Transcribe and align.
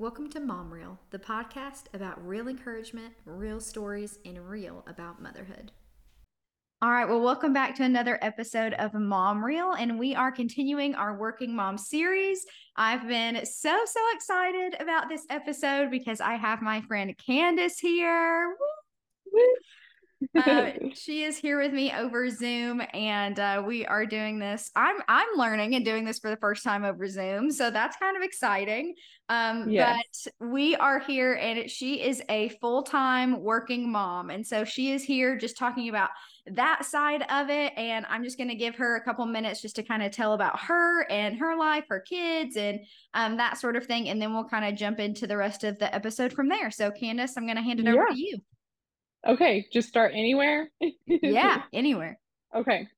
Welcome 0.00 0.30
to 0.30 0.38
Mom 0.38 0.72
Reel, 0.72 1.00
the 1.10 1.18
podcast 1.18 1.86
about 1.92 2.24
real 2.24 2.46
encouragement, 2.46 3.14
real 3.24 3.58
stories, 3.58 4.20
and 4.24 4.48
real 4.48 4.84
about 4.86 5.20
motherhood. 5.20 5.72
All 6.80 6.92
right, 6.92 7.08
well, 7.08 7.20
welcome 7.20 7.52
back 7.52 7.74
to 7.74 7.82
another 7.82 8.16
episode 8.22 8.74
of 8.74 8.94
Mom 8.94 9.44
Reel, 9.44 9.72
and 9.72 9.98
we 9.98 10.14
are 10.14 10.30
continuing 10.30 10.94
our 10.94 11.18
Working 11.18 11.52
Mom 11.52 11.76
series. 11.76 12.46
I've 12.76 13.08
been 13.08 13.44
so, 13.44 13.76
so 13.86 14.00
excited 14.14 14.80
about 14.80 15.08
this 15.08 15.26
episode 15.30 15.90
because 15.90 16.20
I 16.20 16.34
have 16.34 16.62
my 16.62 16.80
friend 16.82 17.12
Candace 17.18 17.80
here. 17.80 18.54
Uh, 20.36 20.70
she 20.94 21.22
is 21.24 21.36
here 21.36 21.60
with 21.60 21.72
me 21.72 21.92
over 21.92 22.28
Zoom, 22.30 22.82
and 22.92 23.38
uh, 23.38 23.62
we 23.64 23.86
are 23.86 24.06
doing 24.06 24.38
this. 24.38 24.70
I'm 24.74 24.96
I'm 25.08 25.28
learning 25.36 25.74
and 25.74 25.84
doing 25.84 26.04
this 26.04 26.18
for 26.18 26.30
the 26.30 26.36
first 26.36 26.64
time 26.64 26.84
over 26.84 27.06
Zoom, 27.06 27.50
so 27.50 27.70
that's 27.70 27.96
kind 27.96 28.16
of 28.16 28.22
exciting. 28.22 28.94
Um, 29.28 29.68
yes. 29.68 30.26
But 30.40 30.48
we 30.48 30.74
are 30.76 30.98
here, 30.98 31.34
and 31.34 31.70
she 31.70 32.02
is 32.02 32.22
a 32.28 32.48
full 32.60 32.82
time 32.82 33.42
working 33.42 33.90
mom, 33.90 34.30
and 34.30 34.46
so 34.46 34.64
she 34.64 34.92
is 34.92 35.02
here 35.02 35.36
just 35.36 35.56
talking 35.56 35.88
about 35.88 36.10
that 36.46 36.84
side 36.84 37.22
of 37.30 37.50
it. 37.50 37.72
And 37.76 38.06
I'm 38.08 38.24
just 38.24 38.38
going 38.38 38.48
to 38.48 38.54
give 38.54 38.74
her 38.76 38.96
a 38.96 39.04
couple 39.04 39.24
minutes 39.26 39.62
just 39.62 39.76
to 39.76 39.82
kind 39.82 40.02
of 40.02 40.12
tell 40.12 40.32
about 40.32 40.58
her 40.60 41.02
and 41.10 41.38
her 41.38 41.56
life, 41.56 41.84
her 41.88 42.00
kids, 42.00 42.56
and 42.56 42.80
um, 43.14 43.36
that 43.36 43.58
sort 43.58 43.76
of 43.76 43.86
thing, 43.86 44.08
and 44.08 44.20
then 44.20 44.34
we'll 44.34 44.44
kind 44.44 44.64
of 44.64 44.74
jump 44.74 44.98
into 44.98 45.26
the 45.26 45.36
rest 45.36 45.64
of 45.64 45.78
the 45.78 45.94
episode 45.94 46.32
from 46.32 46.48
there. 46.48 46.70
So, 46.70 46.90
Candace, 46.90 47.36
I'm 47.36 47.44
going 47.44 47.56
to 47.56 47.62
hand 47.62 47.80
it 47.80 47.86
over 47.86 48.06
to 48.10 48.18
you. 48.18 48.38
Okay, 49.26 49.66
just 49.72 49.88
start 49.88 50.12
anywhere. 50.14 50.70
yeah, 51.06 51.62
anywhere. 51.72 52.18
Okay. 52.54 52.88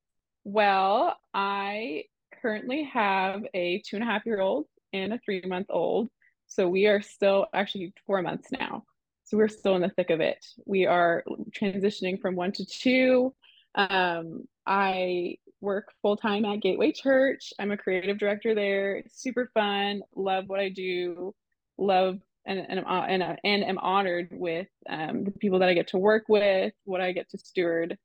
Well, 0.45 1.16
I 1.34 2.05
currently 2.41 2.84
have 2.84 3.42
a 3.55 3.83
two 3.87 3.97
and 3.97 4.02
a 4.02 4.06
half 4.06 4.27
year 4.27 4.41
old 4.41 4.66
and 4.92 5.12
a 5.12 5.19
three 5.25 5.42
month 5.47 5.66
old. 5.70 6.09
So 6.47 6.69
we 6.69 6.87
are 6.87 7.01
still 7.01 7.47
actually 7.55 7.92
four 8.06 8.23
months 8.23 8.48
now. 8.52 8.84
So 9.25 9.37
we're 9.37 9.48
still 9.48 9.77
in 9.77 9.83
the 9.83 9.91
thick 9.91 10.11
of 10.11 10.20
it. 10.20 10.45
We 10.67 10.86
are 10.86 11.22
transitioning 11.53 12.20
from 12.20 12.34
one 12.34 12.53
to 12.53 12.66
two. 12.66 13.33
Um, 13.77 14.48
I 14.66 15.37
work 15.61 15.92
full 16.03 16.16
time 16.16 16.44
at 16.44 16.61
Gateway 16.61 16.91
Church. 16.91 17.53
I'm 17.59 17.70
a 17.70 17.77
creative 17.77 18.19
director 18.19 18.55
there. 18.55 18.97
It's 18.97 19.22
super 19.22 19.50
fun. 19.55 20.03
Love 20.16 20.48
what 20.48 20.59
I 20.59 20.69
do. 20.70 21.34
Love 21.78 22.19
and 22.46 22.66
and, 22.69 22.80
uh, 22.80 23.05
and, 23.08 23.22
uh, 23.22 23.36
and 23.44 23.64
am 23.64 23.78
honored 23.78 24.28
with 24.33 24.69
um, 24.88 25.24
the 25.24 25.30
people 25.33 25.58
that 25.60 25.69
I 25.69 25.74
get 25.74 25.88
to 25.88 25.98
work 25.98 26.24
with, 26.28 26.72
what 26.84 27.00
I 27.00 27.12
get 27.12 27.30
to 27.30 27.38
steward 27.38 27.98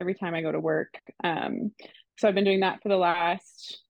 every 0.00 0.14
time 0.14 0.34
I 0.34 0.42
go 0.42 0.52
to 0.52 0.60
work. 0.60 0.94
Um, 1.22 1.72
so 2.18 2.28
I've 2.28 2.34
been 2.34 2.44
doing 2.44 2.60
that 2.60 2.82
for 2.82 2.88
the 2.88 2.96
last 2.96 3.82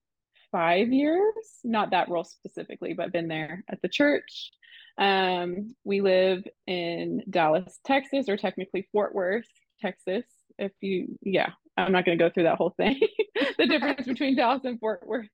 five 0.51 0.91
years, 0.91 1.33
not 1.63 1.91
that 1.91 2.09
role 2.09 2.23
specifically, 2.23 2.93
but 2.93 3.11
been 3.11 3.27
there 3.27 3.63
at 3.69 3.81
the 3.81 3.89
church. 3.89 4.51
Um, 4.97 5.75
we 5.83 6.01
live 6.01 6.43
in 6.67 7.23
Dallas, 7.29 7.79
Texas, 7.83 8.29
or 8.29 8.37
technically 8.37 8.87
Fort 8.91 9.15
Worth, 9.15 9.47
Texas. 9.81 10.25
If 10.59 10.71
you, 10.81 11.17
yeah, 11.21 11.51
I'm 11.77 11.91
not 11.91 12.05
going 12.05 12.17
to 12.17 12.23
go 12.23 12.29
through 12.29 12.43
that 12.43 12.57
whole 12.57 12.73
thing, 12.77 12.99
the 13.57 13.65
difference 13.65 14.05
between 14.05 14.35
Dallas 14.35 14.61
and 14.63 14.79
Fort 14.79 15.05
Worth. 15.07 15.27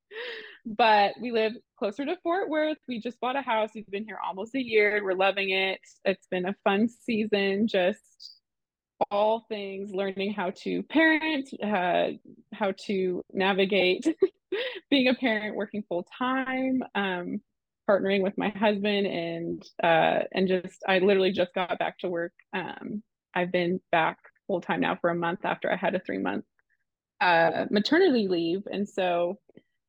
But 0.66 1.14
we 1.22 1.32
live 1.32 1.54
closer 1.78 2.06
to 2.06 2.16
Fort 2.24 2.50
Worth. 2.50 2.78
We 2.88 3.00
just 3.00 3.20
bought 3.20 3.36
a 3.36 3.42
house. 3.42 3.72
We've 3.76 3.90
been 3.90 4.06
here 4.06 4.20
almost 4.26 4.56
a 4.56 4.64
year. 4.64 5.04
We're 5.04 5.16
loving 5.16 5.50
it. 5.50 5.80
It's 6.06 6.28
been 6.28 6.46
a 6.46 6.56
fun 6.64 6.88
season, 6.88 7.68
just 7.68 8.40
all 9.12 9.46
things 9.50 9.92
learning 9.92 10.34
how 10.34 10.52
to 10.52 10.84
parent, 10.84 11.50
uh, 11.64 12.10
how 12.54 12.74
to 12.86 13.24
navigate 13.34 14.06
being 14.90 15.08
a 15.08 15.14
parent, 15.14 15.56
working 15.56 15.84
full 15.88 16.06
time, 16.18 16.84
um, 16.96 17.42
partnering 17.90 18.22
with 18.22 18.38
my 18.38 18.50
husband, 18.50 19.08
and 19.08 19.64
uh, 19.84 20.26
and 20.34 20.48
just 20.48 20.84
I 20.88 21.00
literally 21.00 21.32
just 21.32 21.54
got 21.54 21.78
back 21.80 21.98
to 22.00 22.10
work. 22.10 22.34
Um, 22.54 23.04
I've 23.34 23.52
been 23.52 23.80
back 23.92 24.18
full 24.50 24.62
time 24.62 24.82
now 24.82 24.98
for 25.00 25.12
a 25.12 25.16
month 25.16 25.42
after 25.44 25.72
I 25.72 25.76
had 25.76 25.94
a 25.94 26.00
three 26.00 26.18
month 26.18 26.44
uh, 27.22 27.66
maternity 27.70 28.28
leave, 28.28 28.64
and 28.72 28.90
so 28.90 29.38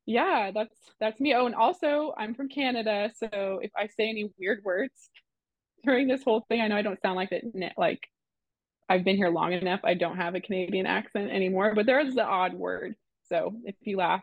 yeah, 0.07 0.51
that's 0.53 0.77
that's 1.01 1.19
me. 1.19 1.35
Oh, 1.35 1.47
and 1.47 1.55
also 1.55 2.13
I'm 2.19 2.35
from 2.35 2.49
Canada, 2.49 3.11
so 3.17 3.61
if 3.63 3.71
I 3.75 3.87
say 3.87 4.11
any 4.11 4.31
weird 4.39 4.61
words 4.65 5.11
during 5.85 6.09
this 6.09 6.23
whole 6.23 6.45
thing, 6.49 6.61
I 6.61 6.69
know 6.69 6.77
I 6.77 6.83
don't 6.83 7.01
sound 7.01 7.17
like 7.17 7.33
it 7.33 7.45
like 7.79 8.01
I've 8.91 9.05
been 9.05 9.17
here 9.17 9.31
long 9.31 9.53
enough. 9.53 9.81
I 9.85 9.95
don't 9.95 10.17
have 10.17 10.35
a 10.35 10.41
Canadian 10.41 10.85
accent 10.85 11.31
anymore, 11.31 11.75
but 11.75 11.87
there 11.87 12.01
is 12.01 12.15
the 12.15 12.25
odd 12.25 12.53
word. 12.53 12.97
So 13.29 13.55
if 13.65 13.77
you 13.83 13.97
laugh 13.97 14.23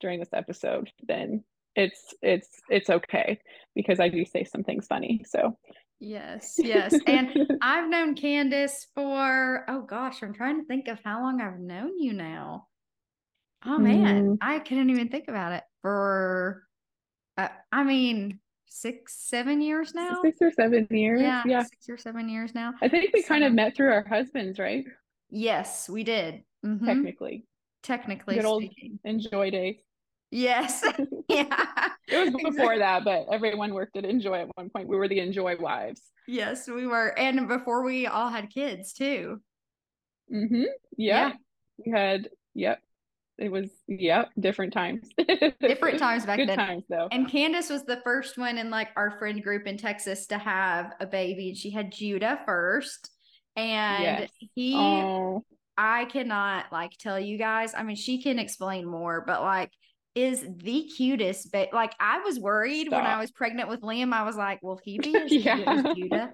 during 0.00 0.20
this 0.20 0.32
episode, 0.32 0.90
then 1.06 1.44
it's 1.74 2.14
it's 2.22 2.48
it's 2.70 2.88
okay 2.88 3.38
because 3.74 4.00
I 4.00 4.08
do 4.08 4.24
say 4.24 4.44
some 4.44 4.64
things 4.64 4.86
funny. 4.86 5.24
So 5.28 5.58
Yes, 6.00 6.54
yes. 6.58 6.94
And 7.06 7.30
I've 7.62 7.88
known 7.88 8.14
Candace 8.14 8.86
for, 8.94 9.64
oh 9.68 9.82
gosh, 9.82 10.22
I'm 10.22 10.32
trying 10.32 10.60
to 10.60 10.66
think 10.66 10.88
of 10.88 10.98
how 11.04 11.22
long 11.22 11.40
I've 11.40 11.58
known 11.58 11.98
you 11.98 12.12
now. 12.12 12.66
Oh 13.64 13.78
man, 13.78 14.26
mm. 14.26 14.38
I 14.40 14.60
couldn't 14.60 14.90
even 14.90 15.08
think 15.08 15.24
about 15.28 15.52
it 15.52 15.64
for, 15.82 16.62
uh, 17.36 17.48
I 17.72 17.82
mean, 17.82 18.38
six, 18.66 19.16
seven 19.28 19.60
years 19.60 19.94
now. 19.94 20.20
Six 20.22 20.38
or 20.40 20.52
seven 20.52 20.86
years. 20.90 21.20
Yeah, 21.20 21.42
yeah. 21.44 21.62
Six 21.64 21.88
or 21.88 21.98
seven 21.98 22.28
years 22.28 22.54
now. 22.54 22.74
I 22.80 22.88
think 22.88 23.12
we 23.12 23.22
so, 23.22 23.28
kind 23.28 23.42
of 23.42 23.52
met 23.52 23.74
through 23.74 23.90
our 23.92 24.06
husbands, 24.06 24.60
right? 24.60 24.84
Yes, 25.30 25.88
we 25.88 26.04
did. 26.04 26.44
Mm-hmm. 26.64 26.86
Technically. 26.86 27.44
Technically 27.82 28.36
Good 28.36 28.44
speaking. 28.44 28.98
old 29.04 29.14
enjoy 29.14 29.50
days. 29.50 29.76
Yes. 30.30 30.82
yeah. 31.28 31.66
it 32.08 32.18
was 32.18 32.30
before 32.30 32.74
exactly. 32.74 32.78
that, 32.78 33.04
but 33.04 33.26
everyone 33.32 33.74
worked 33.74 33.96
at 33.96 34.04
Enjoy 34.04 34.34
at 34.34 34.48
one 34.54 34.70
point. 34.70 34.88
We 34.88 34.96
were 34.96 35.08
the 35.08 35.20
Enjoy 35.20 35.56
wives. 35.58 36.02
Yes, 36.26 36.68
we 36.68 36.86
were. 36.86 37.18
And 37.18 37.48
before 37.48 37.82
we 37.84 38.06
all 38.06 38.28
had 38.28 38.50
kids 38.50 38.92
too. 38.92 39.40
Mm-hmm. 40.32 40.64
Yeah. 40.96 41.28
yeah. 41.28 41.32
We 41.84 41.92
had, 41.92 42.28
yep. 42.54 42.80
It 43.38 43.52
was, 43.52 43.70
yep, 43.86 44.30
different 44.38 44.72
times. 44.72 45.08
different 45.60 46.00
times 46.00 46.26
back 46.26 46.38
Good 46.38 46.48
then. 46.48 46.58
times 46.58 46.84
though. 46.90 47.08
And 47.12 47.30
Candace 47.30 47.70
was 47.70 47.84
the 47.84 48.00
first 48.02 48.36
one 48.36 48.58
in 48.58 48.68
like 48.68 48.88
our 48.96 49.16
friend 49.18 49.40
group 49.42 49.66
in 49.66 49.78
Texas 49.78 50.26
to 50.26 50.38
have 50.38 50.92
a 50.98 51.06
baby. 51.06 51.50
And 51.50 51.56
she 51.56 51.70
had 51.70 51.92
Judah 51.92 52.40
first. 52.44 53.10
And 53.54 54.02
yes. 54.02 54.30
he 54.54 54.74
oh. 54.76 55.44
I 55.76 56.06
cannot 56.06 56.66
like 56.72 56.98
tell 56.98 57.18
you 57.18 57.38
guys. 57.38 57.74
I 57.74 57.84
mean, 57.84 57.94
she 57.94 58.20
can 58.20 58.40
explain 58.40 58.84
more, 58.84 59.22
but 59.24 59.42
like 59.42 59.70
is 60.18 60.44
the 60.62 60.84
cutest. 60.84 61.52
But 61.52 61.72
like 61.72 61.94
I 62.00 62.20
was 62.20 62.38
worried 62.38 62.88
Stop. 62.88 63.02
when 63.02 63.10
I 63.10 63.20
was 63.20 63.30
pregnant 63.30 63.68
with 63.68 63.82
Liam. 63.82 64.12
I 64.12 64.24
was 64.24 64.36
like, 64.36 64.62
will 64.62 64.80
he 64.82 64.98
be 64.98 65.16
as 65.16 65.32
yeah. 65.32 65.56
cute 65.56 65.68
as 65.68 65.96
Judah? 65.96 66.32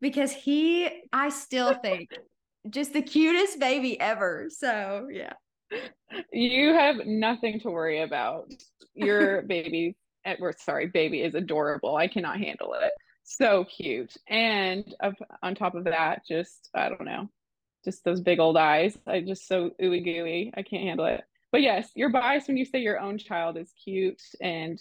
Because 0.00 0.32
he, 0.32 0.88
I 1.12 1.28
still 1.28 1.74
think, 1.74 2.10
just 2.68 2.92
the 2.92 3.02
cutest 3.02 3.58
baby 3.58 3.98
ever. 4.00 4.48
So 4.50 5.08
yeah. 5.10 5.32
You 6.32 6.74
have 6.74 7.06
nothing 7.06 7.60
to 7.60 7.70
worry 7.70 8.02
about. 8.02 8.52
Your 8.94 9.42
baby, 9.48 9.96
eh, 10.26 10.36
or 10.40 10.54
sorry, 10.58 10.88
baby 10.88 11.22
is 11.22 11.34
adorable. 11.34 11.96
I 11.96 12.08
cannot 12.08 12.38
handle 12.38 12.74
it. 12.80 12.92
So 13.24 13.64
cute. 13.64 14.14
And 14.28 14.94
up 15.02 15.14
on 15.42 15.54
top 15.54 15.74
of 15.74 15.84
that, 15.84 16.22
just 16.28 16.68
I 16.74 16.88
don't 16.88 17.04
know, 17.04 17.30
just 17.84 18.04
those 18.04 18.20
big 18.20 18.40
old 18.40 18.56
eyes. 18.56 18.98
I 19.06 19.20
just 19.20 19.46
so 19.46 19.70
ooey 19.80 20.04
gooey. 20.04 20.52
I 20.54 20.62
can't 20.62 20.82
handle 20.82 21.06
it 21.06 21.24
but 21.52 21.62
yes, 21.62 21.90
you're 21.94 22.10
biased 22.10 22.48
when 22.48 22.56
you 22.56 22.64
say 22.64 22.80
your 22.80 22.98
own 22.98 23.18
child 23.18 23.56
is 23.56 23.72
cute 23.84 24.22
and 24.40 24.80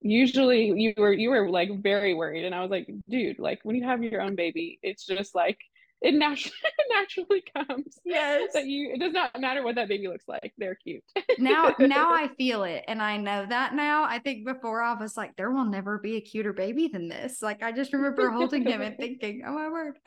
usually 0.00 0.72
you 0.80 0.94
were 0.96 1.12
you 1.12 1.30
were 1.30 1.48
like 1.50 1.82
very 1.82 2.14
worried 2.14 2.44
and 2.44 2.54
I 2.54 2.62
was 2.62 2.70
like, 2.70 2.88
dude, 3.08 3.38
like 3.38 3.60
when 3.62 3.76
you 3.76 3.84
have 3.84 4.02
your 4.02 4.22
own 4.22 4.34
baby, 4.34 4.78
it's 4.82 5.06
just 5.06 5.34
like 5.34 5.58
it 6.00 6.14
naturally 6.14 6.54
naturally 6.92 7.42
comes. 7.54 7.98
Yes. 8.04 8.52
That 8.54 8.66
you 8.66 8.92
it 8.94 9.00
does 9.00 9.12
not 9.12 9.38
matter 9.40 9.64
what 9.64 9.74
that 9.74 9.88
baby 9.88 10.08
looks 10.08 10.28
like. 10.28 10.52
They're 10.56 10.76
cute. 10.76 11.02
now 11.38 11.74
now 11.78 12.10
I 12.10 12.28
feel 12.38 12.62
it 12.64 12.84
and 12.86 13.02
I 13.02 13.16
know 13.16 13.46
that 13.48 13.74
now. 13.74 14.04
I 14.04 14.18
think 14.20 14.46
before 14.46 14.82
I 14.82 14.94
was 14.94 15.16
like, 15.16 15.34
there 15.36 15.50
will 15.50 15.64
never 15.64 15.98
be 15.98 16.16
a 16.16 16.20
cuter 16.20 16.52
baby 16.52 16.88
than 16.88 17.08
this. 17.08 17.42
Like 17.42 17.62
I 17.62 17.72
just 17.72 17.92
remember 17.92 18.30
holding 18.30 18.64
him 18.64 18.80
and 18.80 18.96
thinking, 18.98 19.42
oh 19.46 19.52
my 19.52 19.68
word. 19.68 19.98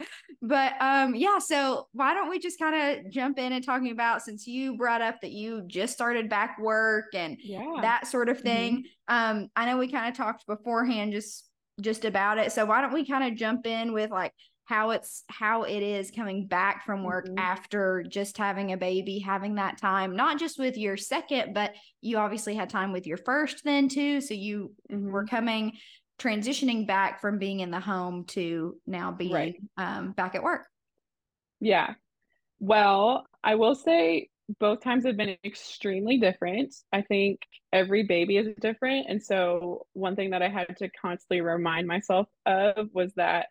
But 0.41 0.73
um 0.81 1.15
yeah, 1.15 1.39
so 1.39 1.87
why 1.91 2.13
don't 2.13 2.29
we 2.29 2.39
just 2.39 2.59
kind 2.59 2.99
of 2.99 3.11
jump 3.11 3.37
in 3.37 3.51
and 3.51 3.63
talking 3.63 3.91
about 3.91 4.21
since 4.21 4.47
you 4.47 4.77
brought 4.77 5.01
up 5.01 5.19
that 5.21 5.31
you 5.31 5.63
just 5.67 5.93
started 5.93 6.29
back 6.29 6.57
work 6.59 7.13
and 7.13 7.37
yeah. 7.41 7.79
that 7.81 8.07
sort 8.07 8.29
of 8.29 8.39
thing. 8.39 8.77
Mm-hmm. 9.09 9.41
Um, 9.41 9.49
I 9.57 9.65
know 9.65 9.77
we 9.77 9.91
kind 9.91 10.07
of 10.07 10.15
talked 10.15 10.47
beforehand 10.47 11.11
just 11.11 11.49
just 11.81 12.05
about 12.05 12.37
it. 12.37 12.51
So 12.51 12.65
why 12.65 12.81
don't 12.81 12.93
we 12.93 13.05
kind 13.05 13.23
of 13.23 13.37
jump 13.37 13.65
in 13.65 13.93
with 13.93 14.11
like 14.11 14.33
how 14.71 14.91
it's 14.91 15.25
how 15.27 15.63
it 15.63 15.83
is 15.83 16.11
coming 16.11 16.47
back 16.47 16.85
from 16.85 17.03
work 17.03 17.25
mm-hmm. 17.25 17.37
after 17.37 18.05
just 18.07 18.37
having 18.37 18.71
a 18.71 18.77
baby 18.77 19.19
having 19.19 19.55
that 19.55 19.77
time 19.77 20.15
not 20.15 20.39
just 20.39 20.57
with 20.57 20.77
your 20.77 20.95
second 20.95 21.53
but 21.53 21.73
you 21.99 22.17
obviously 22.17 22.55
had 22.55 22.69
time 22.69 22.93
with 22.93 23.05
your 23.05 23.17
first 23.17 23.65
then 23.65 23.89
too 23.89 24.21
so 24.21 24.33
you 24.33 24.71
mm-hmm. 24.89 25.11
were 25.11 25.25
coming 25.25 25.73
transitioning 26.21 26.87
back 26.87 27.19
from 27.19 27.37
being 27.37 27.59
in 27.59 27.69
the 27.69 27.81
home 27.81 28.23
to 28.23 28.77
now 28.87 29.11
being 29.11 29.33
right. 29.33 29.55
um, 29.77 30.13
back 30.13 30.35
at 30.35 30.43
work 30.43 30.65
yeah 31.59 31.93
well 32.61 33.25
i 33.43 33.55
will 33.55 33.75
say 33.75 34.29
both 34.59 34.81
times 34.81 35.05
have 35.05 35.15
been 35.15 35.37
extremely 35.45 36.17
different. 36.17 36.75
I 36.91 37.03
think 37.03 37.39
every 37.71 38.03
baby 38.03 38.35
is 38.35 38.53
different. 38.59 39.05
And 39.07 39.23
so, 39.23 39.87
one 39.93 40.17
thing 40.17 40.31
that 40.31 40.41
I 40.41 40.49
had 40.49 40.75
to 40.79 40.89
constantly 40.89 41.39
remind 41.39 41.87
myself 41.87 42.27
of 42.45 42.89
was 42.91 43.13
that 43.13 43.47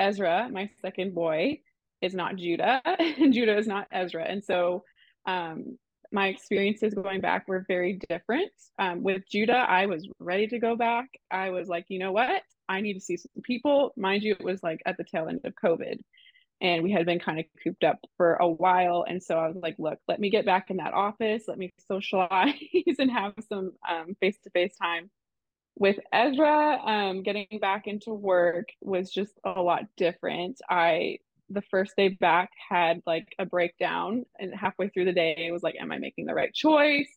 Ezra, 0.00 0.48
my 0.50 0.70
second 0.80 1.14
boy, 1.14 1.60
is 2.02 2.14
not 2.14 2.36
Judah, 2.36 2.80
and 2.84 3.32
Judah 3.34 3.56
is 3.56 3.66
not 3.66 3.86
Ezra. 3.92 4.24
And 4.24 4.42
so, 4.44 4.84
um, 5.26 5.78
my 6.12 6.26
experiences 6.26 6.94
going 6.94 7.20
back 7.20 7.46
were 7.46 7.64
very 7.68 8.00
different. 8.08 8.50
Um, 8.78 9.04
with 9.04 9.22
Judah, 9.30 9.64
I 9.68 9.86
was 9.86 10.08
ready 10.18 10.48
to 10.48 10.58
go 10.58 10.74
back. 10.74 11.08
I 11.30 11.50
was 11.50 11.68
like, 11.68 11.84
you 11.88 12.00
know 12.00 12.10
what? 12.10 12.42
I 12.68 12.80
need 12.80 12.94
to 12.94 13.00
see 13.00 13.16
some 13.16 13.30
people. 13.44 13.92
Mind 13.96 14.24
you, 14.24 14.32
it 14.32 14.42
was 14.42 14.62
like 14.62 14.80
at 14.86 14.96
the 14.96 15.04
tail 15.04 15.28
end 15.28 15.42
of 15.44 15.52
COVID 15.62 16.00
and 16.60 16.82
we 16.82 16.92
had 16.92 17.06
been 17.06 17.18
kind 17.18 17.38
of 17.38 17.46
cooped 17.62 17.84
up 17.84 17.98
for 18.16 18.34
a 18.34 18.48
while 18.48 19.04
and 19.08 19.22
so 19.22 19.38
i 19.38 19.46
was 19.46 19.56
like 19.56 19.76
look 19.78 19.98
let 20.08 20.20
me 20.20 20.30
get 20.30 20.44
back 20.44 20.70
in 20.70 20.76
that 20.76 20.92
office 20.92 21.44
let 21.48 21.58
me 21.58 21.72
socialize 21.88 22.54
and 22.98 23.10
have 23.10 23.32
some 23.48 23.72
um, 23.88 24.14
face-to-face 24.20 24.74
time 24.80 25.10
with 25.80 25.98
ezra 26.12 26.78
um, 26.84 27.24
getting 27.24 27.46
back 27.60 27.88
into 27.88 28.12
work 28.12 28.68
was 28.80 29.10
just 29.10 29.32
a 29.44 29.60
lot 29.60 29.82
different 29.96 30.60
i 30.70 31.18
the 31.48 31.62
first 31.62 31.96
day 31.96 32.08
back 32.08 32.50
had 32.68 33.02
like 33.06 33.26
a 33.40 33.44
breakdown 33.44 34.24
and 34.38 34.54
halfway 34.54 34.88
through 34.88 35.06
the 35.06 35.12
day 35.12 35.34
it 35.36 35.50
was 35.50 35.64
like 35.64 35.74
am 35.80 35.90
i 35.90 35.98
making 35.98 36.26
the 36.26 36.34
right 36.34 36.54
choice 36.54 37.10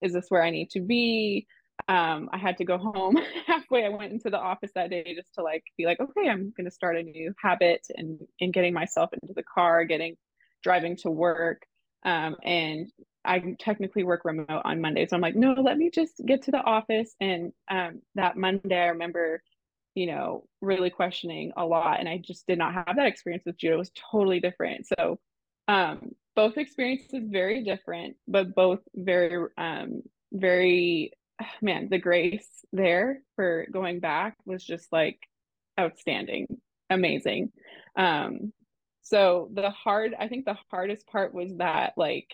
is 0.00 0.14
this 0.14 0.26
where 0.30 0.42
i 0.42 0.48
need 0.48 0.70
to 0.70 0.80
be 0.80 1.46
um, 1.88 2.30
I 2.32 2.38
had 2.38 2.56
to 2.58 2.64
go 2.64 2.78
home 2.78 3.18
halfway. 3.46 3.84
I 3.84 3.88
went 3.88 4.12
into 4.12 4.30
the 4.30 4.38
office 4.38 4.70
that 4.74 4.90
day 4.90 5.14
just 5.14 5.34
to 5.34 5.42
like 5.42 5.64
be 5.76 5.84
like, 5.86 6.00
okay, 6.00 6.28
I'm 6.28 6.52
going 6.56 6.64
to 6.64 6.70
start 6.70 6.96
a 6.96 7.02
new 7.02 7.34
habit 7.42 7.86
and 7.96 8.18
and 8.40 8.52
getting 8.52 8.72
myself 8.72 9.10
into 9.12 9.34
the 9.34 9.42
car, 9.42 9.84
getting 9.84 10.16
driving 10.62 10.96
to 10.98 11.10
work. 11.10 11.62
Um, 12.04 12.36
and 12.42 12.90
I 13.24 13.56
technically 13.58 14.04
work 14.04 14.24
remote 14.24 14.62
on 14.64 14.80
Monday, 14.80 15.06
so 15.06 15.16
I'm 15.16 15.22
like, 15.22 15.36
no, 15.36 15.52
let 15.52 15.78
me 15.78 15.90
just 15.90 16.20
get 16.24 16.42
to 16.42 16.50
the 16.50 16.62
office. 16.62 17.14
And 17.20 17.52
um, 17.70 18.02
that 18.14 18.36
Monday, 18.36 18.78
I 18.78 18.88
remember, 18.88 19.42
you 19.94 20.06
know, 20.06 20.44
really 20.60 20.90
questioning 20.90 21.52
a 21.56 21.64
lot, 21.64 22.00
and 22.00 22.08
I 22.08 22.18
just 22.18 22.46
did 22.46 22.58
not 22.58 22.74
have 22.74 22.96
that 22.96 23.06
experience 23.06 23.44
with 23.46 23.56
Judah. 23.56 23.74
It 23.74 23.78
was 23.78 23.92
totally 24.10 24.40
different. 24.40 24.86
So, 24.86 25.18
um, 25.68 26.10
both 26.36 26.58
experiences 26.58 27.22
very 27.30 27.62
different, 27.64 28.16
but 28.26 28.54
both 28.54 28.80
very, 28.94 29.46
um, 29.56 30.02
very 30.32 31.12
man, 31.62 31.88
the 31.90 31.98
grace 31.98 32.48
there 32.72 33.20
for 33.36 33.66
going 33.72 34.00
back 34.00 34.36
was 34.44 34.64
just 34.64 34.92
like 34.92 35.18
outstanding, 35.78 36.46
amazing. 36.90 37.52
Um, 37.96 38.52
so 39.02 39.50
the 39.52 39.70
hard, 39.70 40.14
I 40.18 40.28
think 40.28 40.44
the 40.44 40.56
hardest 40.70 41.06
part 41.06 41.34
was 41.34 41.54
that 41.58 41.92
like 41.96 42.28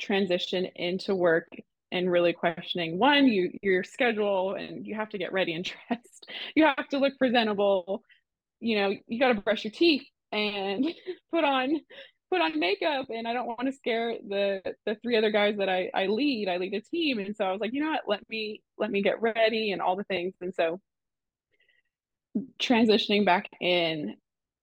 transition 0.00 0.66
into 0.76 1.14
work 1.14 1.48
and 1.90 2.10
really 2.10 2.32
questioning 2.32 2.98
one, 2.98 3.26
you 3.26 3.50
your 3.62 3.82
schedule 3.82 4.54
and 4.54 4.86
you 4.86 4.94
have 4.94 5.08
to 5.10 5.18
get 5.18 5.32
ready 5.32 5.54
and 5.54 5.64
dressed. 5.88 6.30
You 6.54 6.64
have 6.64 6.88
to 6.88 6.98
look 6.98 7.16
presentable. 7.18 8.02
You 8.60 8.78
know, 8.78 8.94
you 9.06 9.18
got 9.18 9.28
to 9.28 9.40
brush 9.40 9.64
your 9.64 9.72
teeth 9.72 10.06
and 10.32 10.86
put 11.32 11.44
on 11.44 11.80
put 12.30 12.42
on 12.42 12.60
makeup 12.60 13.06
and 13.08 13.26
I 13.26 13.32
don't 13.32 13.46
want 13.46 13.66
to 13.66 13.72
scare 13.72 14.14
the 14.28 14.60
the 14.84 14.96
three 15.02 15.16
other 15.16 15.30
guys 15.30 15.56
that 15.58 15.68
I 15.68 15.90
I 15.94 16.06
lead. 16.06 16.48
I 16.48 16.58
lead 16.58 16.74
a 16.74 16.80
team. 16.80 17.18
And 17.18 17.34
so 17.34 17.44
I 17.44 17.52
was 17.52 17.60
like, 17.60 17.72
you 17.72 17.82
know 17.82 17.90
what, 17.90 18.02
let 18.06 18.28
me 18.28 18.62
let 18.76 18.90
me 18.90 19.02
get 19.02 19.22
ready 19.22 19.72
and 19.72 19.80
all 19.80 19.96
the 19.96 20.04
things. 20.04 20.34
And 20.40 20.54
so 20.54 20.80
transitioning 22.60 23.24
back 23.24 23.48
in 23.60 24.14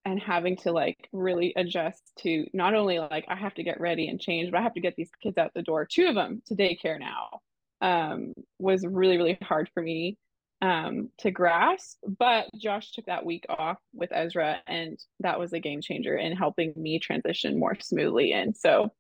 and 0.06 0.20
having 0.20 0.56
to 0.58 0.72
like 0.72 1.10
really 1.12 1.54
adjust 1.56 2.12
to 2.20 2.46
not 2.54 2.76
only 2.76 3.00
like 3.00 3.26
I 3.28 3.36
have 3.36 3.56
to 3.56 3.64
get 3.64 3.82
ready 3.82 4.08
and 4.08 4.22
change, 4.22 4.52
but 4.52 4.60
I 4.60 4.64
have 4.64 4.76
to 4.76 4.82
get 4.82 4.96
these 4.96 5.10
kids 5.22 5.38
out 5.38 5.52
the 5.56 5.64
door, 5.64 5.86
two 5.86 6.06
of 6.08 6.16
them 6.16 6.42
to 6.48 6.56
daycare 6.56 7.00
now, 7.00 7.42
um, 7.82 8.34
was 8.60 8.86
really, 8.86 9.18
really 9.18 9.38
hard 9.42 9.70
for 9.74 9.82
me 9.82 10.18
um, 10.62 11.10
to 11.20 11.32
grasp. 11.32 11.98
But 12.08 12.48
Josh 12.56 12.92
took 12.92 13.08
that 13.08 13.26
week 13.26 13.46
off 13.50 13.78
with 13.94 14.12
Ezra, 14.14 14.62
and 14.68 14.98
that 15.22 15.40
was 15.40 15.54
a 15.54 15.60
game 15.60 15.82
changer 15.82 16.16
in 16.16 16.36
helping 16.36 16.74
me 16.76 17.00
transition 17.00 17.60
more 17.60 17.76
smoothly. 17.80 18.34
And 18.34 18.56
so 18.56 18.92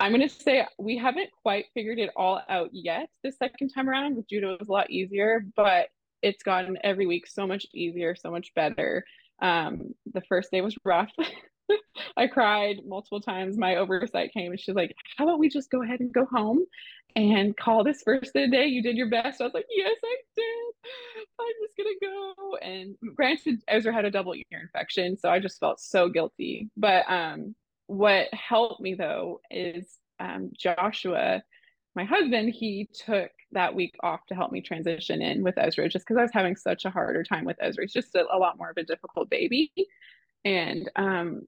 I'm 0.00 0.12
going 0.12 0.28
to 0.28 0.34
say 0.34 0.66
we 0.78 0.96
haven't 0.96 1.30
quite 1.42 1.66
figured 1.74 1.98
it 1.98 2.10
all 2.16 2.40
out 2.48 2.70
yet 2.72 3.08
the 3.22 3.32
second 3.32 3.70
time 3.70 3.88
around. 3.88 4.16
With 4.16 4.28
Judah, 4.28 4.52
it 4.52 4.60
was 4.60 4.68
a 4.68 4.72
lot 4.72 4.90
easier, 4.90 5.44
but 5.56 5.88
it's 6.22 6.42
gotten 6.42 6.78
every 6.82 7.06
week 7.06 7.26
so 7.26 7.46
much 7.46 7.66
easier, 7.74 8.14
so 8.14 8.30
much 8.30 8.52
better. 8.54 9.04
Um, 9.40 9.94
the 10.12 10.22
first 10.22 10.50
day 10.50 10.60
was 10.60 10.76
rough. 10.84 11.10
I 12.16 12.26
cried 12.26 12.80
multiple 12.86 13.20
times. 13.20 13.56
My 13.56 13.76
oversight 13.76 14.32
came 14.32 14.52
and 14.52 14.60
she's 14.60 14.74
like, 14.74 14.94
How 15.16 15.24
about 15.24 15.38
we 15.38 15.48
just 15.48 15.70
go 15.70 15.82
ahead 15.82 16.00
and 16.00 16.12
go 16.12 16.26
home 16.26 16.60
and 17.16 17.56
call 17.56 17.84
this 17.84 18.02
first 18.04 18.28
of 18.28 18.42
the 18.42 18.48
day? 18.48 18.66
You 18.66 18.82
did 18.82 18.96
your 18.96 19.08
best. 19.08 19.40
I 19.40 19.44
was 19.44 19.54
like, 19.54 19.66
Yes, 19.70 19.96
I 20.04 20.16
did. 20.36 20.90
I'm 21.40 21.46
just 21.62 21.76
gonna 21.76 22.12
go. 22.12 22.56
And 22.56 22.96
granted, 23.16 23.62
Ezra 23.68 23.92
had 23.92 24.04
a 24.04 24.10
double 24.10 24.34
ear 24.34 24.60
infection, 24.62 25.16
so 25.18 25.30
I 25.30 25.40
just 25.40 25.58
felt 25.58 25.80
so 25.80 26.08
guilty. 26.08 26.70
But 26.76 27.10
um, 27.10 27.54
what 27.86 28.32
helped 28.32 28.80
me 28.80 28.94
though 28.94 29.40
is 29.50 29.98
um, 30.20 30.50
Joshua, 30.56 31.42
my 31.94 32.04
husband, 32.04 32.50
he 32.50 32.88
took 32.92 33.30
that 33.52 33.74
week 33.74 33.94
off 34.02 34.26
to 34.26 34.34
help 34.34 34.50
me 34.50 34.60
transition 34.60 35.22
in 35.22 35.42
with 35.42 35.58
Ezra 35.58 35.88
just 35.88 36.04
because 36.06 36.18
I 36.18 36.22
was 36.22 36.32
having 36.32 36.56
such 36.56 36.84
a 36.84 36.90
harder 36.90 37.22
time 37.22 37.44
with 37.44 37.56
Ezra. 37.60 37.84
He's 37.84 37.92
just 37.92 38.14
a, 38.14 38.26
a 38.32 38.38
lot 38.38 38.58
more 38.58 38.70
of 38.70 38.76
a 38.76 38.84
difficult 38.84 39.30
baby. 39.30 39.72
And 40.44 40.90
um, 40.96 41.42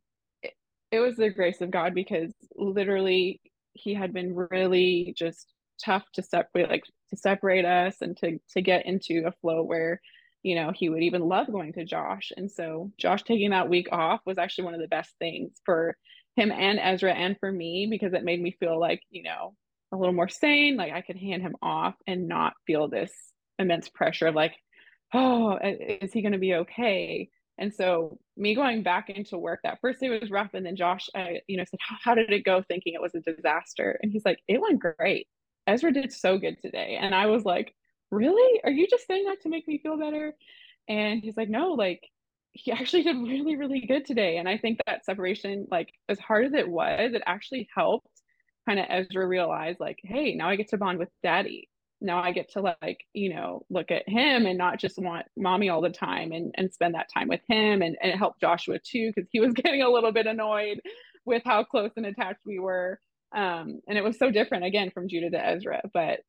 it 0.90 1.00
was 1.00 1.16
the 1.16 1.30
grace 1.30 1.60
of 1.60 1.70
God 1.70 1.94
because 1.94 2.32
literally 2.54 3.40
he 3.72 3.94
had 3.94 4.12
been 4.12 4.34
really 4.34 5.14
just 5.16 5.52
tough 5.84 6.04
to 6.14 6.22
separate 6.22 6.70
like 6.70 6.84
to 7.10 7.16
separate 7.16 7.64
us 7.64 7.96
and 8.00 8.16
to 8.16 8.38
to 8.50 8.62
get 8.62 8.86
into 8.86 9.24
a 9.26 9.32
flow 9.42 9.62
where 9.62 10.00
you 10.42 10.54
know 10.54 10.72
he 10.74 10.88
would 10.88 11.02
even 11.02 11.20
love 11.22 11.46
going 11.52 11.72
to 11.74 11.84
Josh 11.84 12.32
and 12.36 12.50
so 12.50 12.90
Josh 12.98 13.22
taking 13.24 13.50
that 13.50 13.68
week 13.68 13.88
off 13.92 14.20
was 14.24 14.38
actually 14.38 14.64
one 14.64 14.74
of 14.74 14.80
the 14.80 14.88
best 14.88 15.10
things 15.18 15.52
for 15.64 15.96
him 16.36 16.50
and 16.50 16.78
Ezra 16.80 17.12
and 17.12 17.36
for 17.38 17.52
me 17.52 17.86
because 17.90 18.14
it 18.14 18.24
made 18.24 18.40
me 18.40 18.56
feel 18.58 18.80
like 18.80 19.02
you 19.10 19.22
know 19.22 19.54
a 19.92 19.96
little 19.96 20.14
more 20.14 20.28
sane 20.28 20.76
like 20.76 20.92
I 20.92 21.00
could 21.00 21.16
hand 21.16 21.42
him 21.42 21.56
off 21.62 21.94
and 22.06 22.28
not 22.28 22.54
feel 22.66 22.88
this 22.88 23.12
immense 23.58 23.88
pressure 23.88 24.26
of 24.26 24.34
like 24.34 24.54
oh 25.14 25.58
is 25.62 26.12
he 26.12 26.22
going 26.22 26.32
to 26.32 26.38
be 26.38 26.54
okay 26.54 27.28
and 27.58 27.72
so 27.72 28.18
me 28.36 28.54
going 28.54 28.82
back 28.82 29.08
into 29.08 29.38
work 29.38 29.60
that 29.62 29.80
first 29.80 30.00
day 30.00 30.10
was 30.10 30.30
rough. 30.30 30.52
And 30.54 30.64
then 30.64 30.76
Josh, 30.76 31.08
I, 31.14 31.40
you 31.46 31.56
know, 31.56 31.64
said, 31.64 31.80
how 31.80 32.14
did 32.14 32.30
it 32.30 32.44
go? 32.44 32.62
Thinking 32.62 32.94
it 32.94 33.00
was 33.00 33.14
a 33.14 33.20
disaster. 33.20 33.98
And 34.02 34.12
he's 34.12 34.24
like, 34.24 34.40
it 34.46 34.60
went 34.60 34.80
great. 34.98 35.26
Ezra 35.66 35.92
did 35.92 36.12
so 36.12 36.38
good 36.38 36.60
today. 36.60 36.98
And 37.00 37.14
I 37.14 37.26
was 37.26 37.44
like, 37.44 37.74
really? 38.10 38.60
Are 38.62 38.70
you 38.70 38.86
just 38.88 39.06
saying 39.06 39.24
that 39.24 39.40
to 39.42 39.48
make 39.48 39.66
me 39.66 39.78
feel 39.78 39.96
better? 39.96 40.34
And 40.88 41.22
he's 41.22 41.36
like, 41.36 41.48
no, 41.48 41.72
like 41.72 42.02
he 42.52 42.72
actually 42.72 43.02
did 43.02 43.16
really, 43.16 43.56
really 43.56 43.86
good 43.86 44.04
today. 44.04 44.36
And 44.36 44.48
I 44.48 44.58
think 44.58 44.78
that 44.86 45.04
separation, 45.04 45.66
like 45.70 45.88
as 46.08 46.18
hard 46.18 46.46
as 46.46 46.52
it 46.52 46.68
was, 46.68 47.14
it 47.14 47.22
actually 47.26 47.68
helped 47.74 48.06
kind 48.66 48.78
of 48.78 48.86
Ezra 48.88 49.26
realize 49.26 49.76
like, 49.80 49.98
hey, 50.02 50.34
now 50.34 50.48
I 50.48 50.56
get 50.56 50.68
to 50.70 50.78
bond 50.78 50.98
with 50.98 51.08
daddy 51.22 51.68
now 52.00 52.22
I 52.22 52.32
get 52.32 52.50
to 52.52 52.60
like, 52.60 53.00
you 53.14 53.34
know, 53.34 53.64
look 53.70 53.90
at 53.90 54.08
him 54.08 54.46
and 54.46 54.58
not 54.58 54.78
just 54.78 54.98
want 54.98 55.26
mommy 55.36 55.68
all 55.68 55.80
the 55.80 55.90
time 55.90 56.32
and, 56.32 56.54
and 56.56 56.72
spend 56.72 56.94
that 56.94 57.08
time 57.12 57.28
with 57.28 57.40
him. 57.48 57.82
And, 57.82 57.96
and 58.02 58.12
it 58.12 58.18
helped 58.18 58.40
Joshua 58.40 58.78
too, 58.78 59.12
because 59.14 59.28
he 59.32 59.40
was 59.40 59.52
getting 59.54 59.82
a 59.82 59.90
little 59.90 60.12
bit 60.12 60.26
annoyed 60.26 60.80
with 61.24 61.42
how 61.44 61.64
close 61.64 61.92
and 61.96 62.06
attached 62.06 62.40
we 62.44 62.58
were. 62.58 63.00
Um, 63.34 63.80
and 63.88 63.98
it 63.98 64.04
was 64.04 64.18
so 64.18 64.30
different 64.30 64.64
again 64.64 64.90
from 64.92 65.08
Judah 65.08 65.30
to 65.30 65.46
Ezra. 65.46 65.82
But 65.92 66.20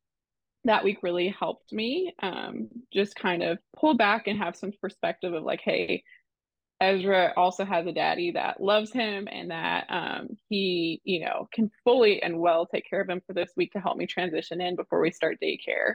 that 0.64 0.84
week 0.84 0.98
really 1.02 1.28
helped 1.38 1.72
me 1.72 2.14
um, 2.22 2.68
just 2.92 3.14
kind 3.14 3.42
of 3.42 3.58
pull 3.78 3.96
back 3.96 4.26
and 4.26 4.38
have 4.38 4.56
some 4.56 4.72
perspective 4.80 5.32
of 5.32 5.44
like, 5.44 5.60
hey, 5.62 6.02
Ezra 6.80 7.32
also 7.36 7.64
has 7.64 7.86
a 7.86 7.92
daddy 7.92 8.30
that 8.32 8.60
loves 8.60 8.92
him 8.92 9.28
and 9.30 9.50
that 9.50 9.86
um, 9.88 10.28
he, 10.48 11.00
you 11.04 11.20
know, 11.20 11.48
can 11.52 11.70
fully 11.84 12.22
and 12.22 12.38
well 12.38 12.66
take 12.66 12.88
care 12.88 13.00
of 13.00 13.08
him 13.08 13.20
for 13.26 13.32
this 13.32 13.50
week 13.56 13.72
to 13.72 13.80
help 13.80 13.96
me 13.96 14.06
transition 14.06 14.60
in 14.60 14.76
before 14.76 15.00
we 15.00 15.10
start 15.10 15.38
daycare. 15.42 15.94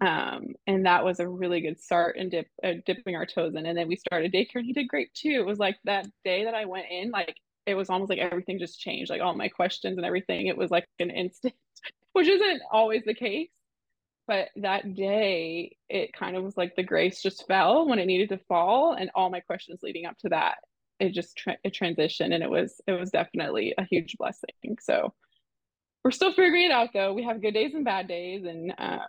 Um, 0.00 0.54
and 0.66 0.86
that 0.86 1.04
was 1.04 1.20
a 1.20 1.28
really 1.28 1.60
good 1.60 1.80
start 1.80 2.16
and 2.18 2.30
dip, 2.30 2.48
uh, 2.64 2.74
dipping 2.84 3.14
our 3.14 3.26
toes 3.26 3.54
in. 3.54 3.64
And 3.64 3.78
then 3.78 3.86
we 3.86 3.96
started 3.96 4.32
daycare 4.32 4.56
and 4.56 4.66
he 4.66 4.72
did 4.72 4.88
great 4.88 5.14
too. 5.14 5.30
It 5.30 5.46
was 5.46 5.60
like 5.60 5.76
that 5.84 6.06
day 6.24 6.44
that 6.44 6.54
I 6.54 6.64
went 6.64 6.86
in, 6.90 7.10
like 7.10 7.36
it 7.66 7.74
was 7.74 7.88
almost 7.88 8.10
like 8.10 8.18
everything 8.18 8.58
just 8.58 8.80
changed, 8.80 9.10
like 9.10 9.20
all 9.22 9.34
my 9.34 9.48
questions 9.48 9.96
and 9.96 10.04
everything. 10.04 10.48
It 10.48 10.56
was 10.56 10.70
like 10.70 10.86
an 10.98 11.10
instant, 11.10 11.54
which 12.12 12.26
isn't 12.26 12.62
always 12.72 13.04
the 13.04 13.14
case 13.14 13.50
but 14.26 14.48
that 14.56 14.94
day 14.94 15.76
it 15.88 16.12
kind 16.12 16.36
of 16.36 16.44
was 16.44 16.56
like 16.56 16.74
the 16.76 16.82
grace 16.82 17.22
just 17.22 17.46
fell 17.46 17.86
when 17.86 17.98
it 17.98 18.06
needed 18.06 18.28
to 18.30 18.38
fall 18.48 18.94
and 18.94 19.10
all 19.14 19.30
my 19.30 19.40
questions 19.40 19.80
leading 19.82 20.06
up 20.06 20.16
to 20.18 20.28
that 20.28 20.56
it 21.00 21.12
just 21.12 21.36
tra- 21.36 21.58
it 21.64 21.74
transitioned 21.74 22.34
and 22.34 22.42
it 22.42 22.50
was 22.50 22.80
it 22.86 22.92
was 22.92 23.10
definitely 23.10 23.74
a 23.76 23.84
huge 23.84 24.16
blessing. 24.18 24.78
So 24.80 25.12
we're 26.04 26.10
still 26.10 26.32
figuring 26.32 26.66
it 26.66 26.70
out 26.70 26.90
though. 26.92 27.12
We 27.12 27.24
have 27.24 27.42
good 27.42 27.54
days 27.54 27.74
and 27.74 27.84
bad 27.84 28.08
days 28.08 28.44
and 28.44 28.72
um, 28.78 29.00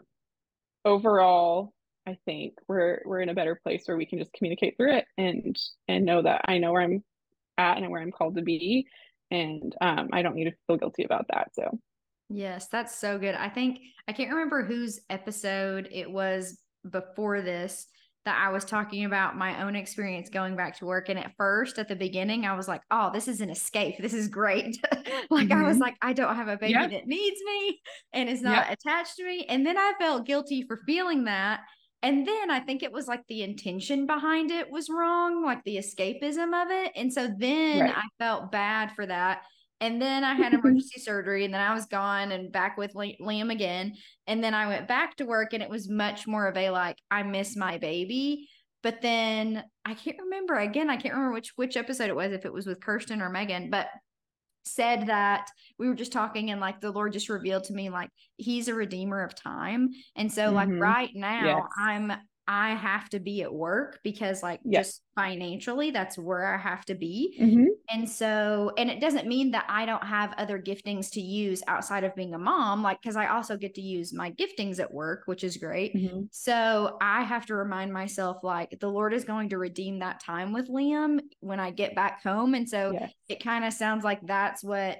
overall 0.85 1.73
i 2.07 2.15
think 2.25 2.53
we're 2.67 3.01
we're 3.05 3.19
in 3.19 3.29
a 3.29 3.33
better 3.33 3.55
place 3.55 3.83
where 3.87 3.97
we 3.97 4.05
can 4.05 4.19
just 4.19 4.31
communicate 4.33 4.77
through 4.77 4.95
it 4.95 5.05
and 5.17 5.57
and 5.87 6.05
know 6.05 6.21
that 6.21 6.41
i 6.47 6.59
know 6.59 6.71
where 6.71 6.83
i'm 6.83 7.03
at 7.57 7.77
and 7.77 7.89
where 7.89 8.01
i'm 8.01 8.11
called 8.11 8.35
to 8.35 8.43
be 8.43 8.85
and 9.31 9.75
um, 9.81 10.09
i 10.13 10.21
don't 10.21 10.35
need 10.35 10.45
to 10.45 10.53
feel 10.67 10.77
guilty 10.77 11.03
about 11.03 11.25
that 11.29 11.49
so 11.55 11.79
Yes, 12.29 12.67
that's 12.67 12.97
so 12.97 13.17
good. 13.19 13.35
I 13.35 13.49
think 13.49 13.79
I 14.07 14.13
can't 14.13 14.31
remember 14.31 14.63
whose 14.63 14.99
episode 15.09 15.89
it 15.91 16.09
was 16.09 16.59
before 16.89 17.41
this 17.41 17.87
that 18.25 18.43
I 18.43 18.51
was 18.51 18.65
talking 18.65 19.05
about 19.05 19.37
my 19.37 19.63
own 19.63 19.75
experience 19.75 20.29
going 20.29 20.55
back 20.55 20.77
to 20.79 20.85
work. 20.85 21.09
And 21.09 21.19
at 21.19 21.33
first, 21.37 21.77
at 21.77 21.87
the 21.87 21.95
beginning, 21.95 22.45
I 22.45 22.55
was 22.55 22.67
like, 22.67 22.81
oh, 22.89 23.11
this 23.13 23.27
is 23.27 23.39
an 23.39 23.51
escape. 23.51 23.97
This 23.99 24.15
is 24.15 24.27
great. 24.27 24.77
like, 25.29 25.49
mm-hmm. 25.49 25.53
I 25.53 25.61
was 25.61 25.73
mm-hmm. 25.73 25.81
like, 25.81 25.95
I 26.01 26.13
don't 26.13 26.35
have 26.35 26.47
a 26.47 26.57
baby 26.57 26.73
yep. 26.73 26.89
that 26.89 27.05
needs 27.05 27.39
me 27.45 27.79
and 28.13 28.27
is 28.27 28.41
not 28.41 28.67
yep. 28.67 28.79
attached 28.79 29.17
to 29.17 29.25
me. 29.25 29.45
And 29.47 29.63
then 29.63 29.77
I 29.77 29.93
felt 29.99 30.25
guilty 30.25 30.63
for 30.63 30.81
feeling 30.87 31.25
that. 31.25 31.61
And 32.01 32.27
then 32.27 32.49
I 32.49 32.59
think 32.59 32.81
it 32.81 32.91
was 32.91 33.07
like 33.07 33.21
the 33.27 33.43
intention 33.43 34.07
behind 34.07 34.49
it 34.49 34.71
was 34.71 34.89
wrong, 34.89 35.45
like 35.45 35.63
the 35.63 35.77
escapism 35.77 36.63
of 36.63 36.71
it. 36.71 36.93
And 36.95 37.13
so 37.13 37.31
then 37.37 37.81
right. 37.81 37.95
I 37.95 38.03
felt 38.17 38.51
bad 38.51 38.91
for 38.95 39.05
that. 39.05 39.43
And 39.81 40.01
then 40.01 40.23
I 40.23 40.33
had 40.33 40.53
emergency 40.53 40.99
surgery, 40.99 41.45
and 41.45 41.53
then 41.53 41.61
I 41.61 41.73
was 41.73 41.85
gone 41.85 42.31
and 42.31 42.51
back 42.51 42.77
with 42.77 42.93
Liam 42.93 43.51
again. 43.51 43.93
And 44.27 44.43
then 44.43 44.53
I 44.53 44.67
went 44.67 44.87
back 44.87 45.17
to 45.17 45.25
work, 45.25 45.53
and 45.53 45.63
it 45.63 45.69
was 45.69 45.89
much 45.89 46.27
more 46.27 46.47
of 46.47 46.57
a 46.57 46.69
like, 46.69 46.97
I 47.11 47.23
miss 47.23 47.55
my 47.55 47.77
baby. 47.77 48.49
But 48.83 49.01
then 49.01 49.63
I 49.83 49.95
can't 49.95 50.17
remember 50.21 50.55
again, 50.55 50.91
I 50.91 50.97
can't 50.97 51.15
remember 51.15 51.33
which 51.33 51.53
which 51.55 51.75
episode 51.75 52.09
it 52.09 52.15
was, 52.15 52.31
if 52.31 52.45
it 52.45 52.53
was 52.53 52.67
with 52.67 52.79
Kirsten 52.79 53.21
or 53.21 53.29
Megan, 53.29 53.71
but 53.71 53.87
said 54.65 55.07
that 55.07 55.49
we 55.77 55.87
were 55.87 55.95
just 55.95 56.11
talking 56.11 56.51
and 56.51 56.59
like 56.59 56.81
the 56.81 56.91
Lord 56.91 57.13
just 57.13 57.29
revealed 57.29 57.63
to 57.65 57.73
me 57.73 57.89
like 57.89 58.09
he's 58.37 58.67
a 58.67 58.73
redeemer 58.73 59.23
of 59.23 59.35
time. 59.35 59.89
And 60.15 60.31
so 60.31 60.47
mm-hmm. 60.47 60.55
like 60.55 60.69
right 60.71 61.11
now 61.13 61.45
yes. 61.45 61.63
I'm 61.77 62.13
I 62.47 62.75
have 62.75 63.09
to 63.09 63.19
be 63.19 63.41
at 63.41 63.51
work 63.51 63.99
because, 64.03 64.43
like, 64.43 64.59
yes. 64.63 64.85
just 64.85 65.01
financially, 65.15 65.89
that's 65.89 66.15
where 66.15 66.53
I 66.53 66.57
have 66.57 66.85
to 66.85 66.93
be. 66.95 67.35
Mm-hmm. 67.41 67.65
And 67.89 68.07
so, 68.07 68.71
and 68.77 68.89
it 68.89 69.01
doesn't 69.01 69.27
mean 69.27 69.51
that 69.51 69.65
I 69.67 69.87
don't 69.87 70.03
have 70.03 70.33
other 70.37 70.61
giftings 70.61 71.09
to 71.13 71.21
use 71.21 71.63
outside 71.67 72.03
of 72.03 72.15
being 72.15 72.35
a 72.35 72.37
mom, 72.37 72.83
like, 72.83 73.01
because 73.01 73.15
I 73.15 73.27
also 73.27 73.57
get 73.57 73.73
to 73.75 73.81
use 73.81 74.13
my 74.13 74.29
giftings 74.31 74.79
at 74.79 74.93
work, 74.93 75.23
which 75.25 75.43
is 75.43 75.57
great. 75.57 75.95
Mm-hmm. 75.95 76.21
So 76.29 76.97
I 77.01 77.23
have 77.23 77.47
to 77.47 77.55
remind 77.55 77.91
myself, 77.91 78.43
like, 78.43 78.77
the 78.79 78.89
Lord 78.89 79.13
is 79.13 79.23
going 79.23 79.49
to 79.49 79.57
redeem 79.57 79.99
that 79.99 80.19
time 80.19 80.53
with 80.53 80.69
Liam 80.69 81.21
when 81.39 81.59
I 81.59 81.71
get 81.71 81.95
back 81.95 82.21
home. 82.21 82.53
And 82.53 82.69
so 82.69 82.91
yes. 82.93 83.11
it 83.27 83.43
kind 83.43 83.65
of 83.65 83.73
sounds 83.73 84.03
like 84.03 84.19
that's 84.25 84.63
what, 84.63 84.99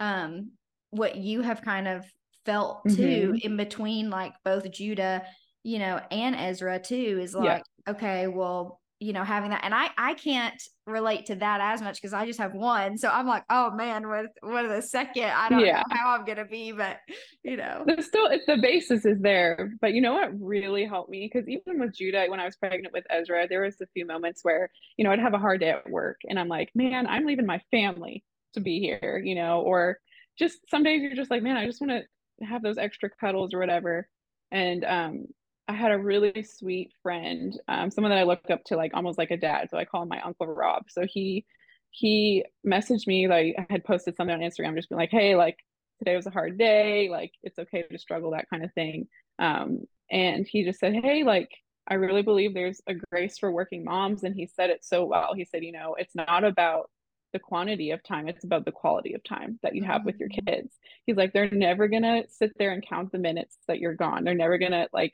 um, 0.00 0.52
what 0.90 1.16
you 1.16 1.42
have 1.42 1.60
kind 1.60 1.88
of 1.88 2.06
felt 2.46 2.84
mm-hmm. 2.86 2.96
too 2.96 3.38
in 3.42 3.58
between, 3.58 4.08
like, 4.08 4.32
both 4.44 4.70
Judah 4.70 5.24
you 5.66 5.80
know, 5.80 6.00
and 6.12 6.36
Ezra 6.36 6.78
too 6.78 7.18
is 7.20 7.34
like, 7.34 7.64
yeah. 7.86 7.92
okay, 7.92 8.28
well, 8.28 8.80
you 9.00 9.12
know, 9.12 9.24
having 9.24 9.50
that. 9.50 9.64
And 9.64 9.74
I 9.74 9.90
I 9.98 10.14
can't 10.14 10.62
relate 10.86 11.26
to 11.26 11.34
that 11.34 11.60
as 11.60 11.82
much 11.82 12.00
because 12.00 12.12
I 12.12 12.24
just 12.24 12.38
have 12.38 12.54
one. 12.54 12.96
So 12.96 13.08
I'm 13.08 13.26
like, 13.26 13.42
oh 13.50 13.72
man, 13.72 14.08
with 14.08 14.30
with 14.44 14.70
a 14.70 14.80
second, 14.80 15.24
I 15.24 15.48
don't 15.48 15.58
yeah. 15.58 15.78
know 15.78 15.96
how 15.96 16.14
I'm 16.14 16.24
gonna 16.24 16.44
be, 16.44 16.70
but 16.70 16.98
you 17.42 17.56
know. 17.56 17.82
There's 17.84 18.06
still 18.06 18.28
the 18.46 18.58
basis 18.62 19.04
is 19.04 19.18
there. 19.20 19.72
But 19.80 19.92
you 19.92 20.00
know 20.00 20.14
what 20.14 20.40
really 20.40 20.84
helped 20.84 21.10
me? 21.10 21.28
Because 21.30 21.48
even 21.48 21.80
with 21.80 21.96
Judah, 21.96 22.26
when 22.28 22.38
I 22.38 22.44
was 22.44 22.54
pregnant 22.54 22.94
with 22.94 23.04
Ezra, 23.10 23.48
there 23.48 23.62
was 23.62 23.80
a 23.82 23.86
few 23.92 24.06
moments 24.06 24.44
where, 24.44 24.70
you 24.96 25.04
know, 25.04 25.10
I'd 25.10 25.18
have 25.18 25.34
a 25.34 25.38
hard 25.38 25.58
day 25.58 25.70
at 25.70 25.90
work 25.90 26.20
and 26.28 26.38
I'm 26.38 26.48
like, 26.48 26.70
man, 26.76 27.08
I'm 27.08 27.26
leaving 27.26 27.44
my 27.46 27.60
family 27.72 28.22
to 28.54 28.60
be 28.60 28.78
here, 28.78 29.20
you 29.22 29.34
know, 29.34 29.62
or 29.62 29.98
just 30.38 30.58
some 30.70 30.84
days 30.84 31.02
you're 31.02 31.16
just 31.16 31.30
like, 31.32 31.42
man, 31.42 31.56
I 31.56 31.66
just 31.66 31.80
want 31.80 31.90
to 31.90 32.46
have 32.46 32.62
those 32.62 32.78
extra 32.78 33.10
cuddles 33.20 33.52
or 33.52 33.58
whatever. 33.58 34.08
And 34.52 34.84
um 34.84 35.26
I 35.68 35.74
had 35.74 35.92
a 35.92 35.98
really 35.98 36.42
sweet 36.42 36.92
friend, 37.02 37.58
um, 37.68 37.90
someone 37.90 38.10
that 38.10 38.18
I 38.18 38.24
looked 38.24 38.50
up 38.50 38.64
to 38.66 38.76
like 38.76 38.92
almost 38.94 39.18
like 39.18 39.30
a 39.32 39.36
dad. 39.36 39.68
So 39.70 39.78
I 39.78 39.84
call 39.84 40.02
him 40.02 40.08
my 40.08 40.20
Uncle 40.20 40.46
Rob. 40.46 40.84
So 40.88 41.06
he 41.06 41.44
he 41.90 42.44
messaged 42.66 43.06
me 43.06 43.26
like 43.28 43.56
I 43.58 43.66
had 43.70 43.84
posted 43.84 44.16
something 44.16 44.34
on 44.34 44.40
Instagram, 44.40 44.76
just 44.76 44.88
being 44.88 44.98
like, 44.98 45.10
hey, 45.10 45.34
like 45.34 45.56
today 45.98 46.14
was 46.14 46.26
a 46.26 46.30
hard 46.30 46.58
day, 46.58 47.08
like 47.10 47.32
it's 47.42 47.58
okay 47.58 47.84
to 47.90 47.98
struggle, 47.98 48.32
that 48.32 48.50
kind 48.50 48.64
of 48.64 48.72
thing. 48.74 49.08
Um, 49.38 49.80
and 50.10 50.46
he 50.46 50.64
just 50.64 50.78
said, 50.78 50.94
hey, 50.94 51.24
like 51.24 51.50
I 51.88 51.94
really 51.94 52.22
believe 52.22 52.54
there's 52.54 52.80
a 52.86 52.94
grace 53.10 53.38
for 53.38 53.50
working 53.50 53.84
moms. 53.84 54.24
And 54.24 54.34
he 54.34 54.46
said 54.46 54.70
it 54.70 54.84
so 54.84 55.04
well. 55.04 55.34
He 55.34 55.44
said, 55.44 55.64
you 55.64 55.72
know, 55.72 55.96
it's 55.98 56.14
not 56.14 56.44
about 56.44 56.90
the 57.32 57.38
quantity 57.38 57.90
of 57.90 58.02
time, 58.02 58.28
it's 58.28 58.44
about 58.44 58.64
the 58.64 58.72
quality 58.72 59.14
of 59.14 59.22
time 59.24 59.58
that 59.62 59.74
you 59.74 59.84
have 59.84 60.04
with 60.04 60.16
your 60.18 60.28
mm-hmm. 60.28 60.46
kids. 60.46 60.74
He's 61.06 61.16
like, 61.16 61.32
they're 61.32 61.50
never 61.50 61.88
gonna 61.88 62.24
sit 62.28 62.52
there 62.58 62.72
and 62.72 62.86
count 62.86 63.12
the 63.12 63.18
minutes 63.18 63.58
that 63.68 63.78
you're 63.78 63.94
gone. 63.94 64.24
They're 64.24 64.34
never 64.34 64.58
gonna 64.58 64.88
like 64.92 65.12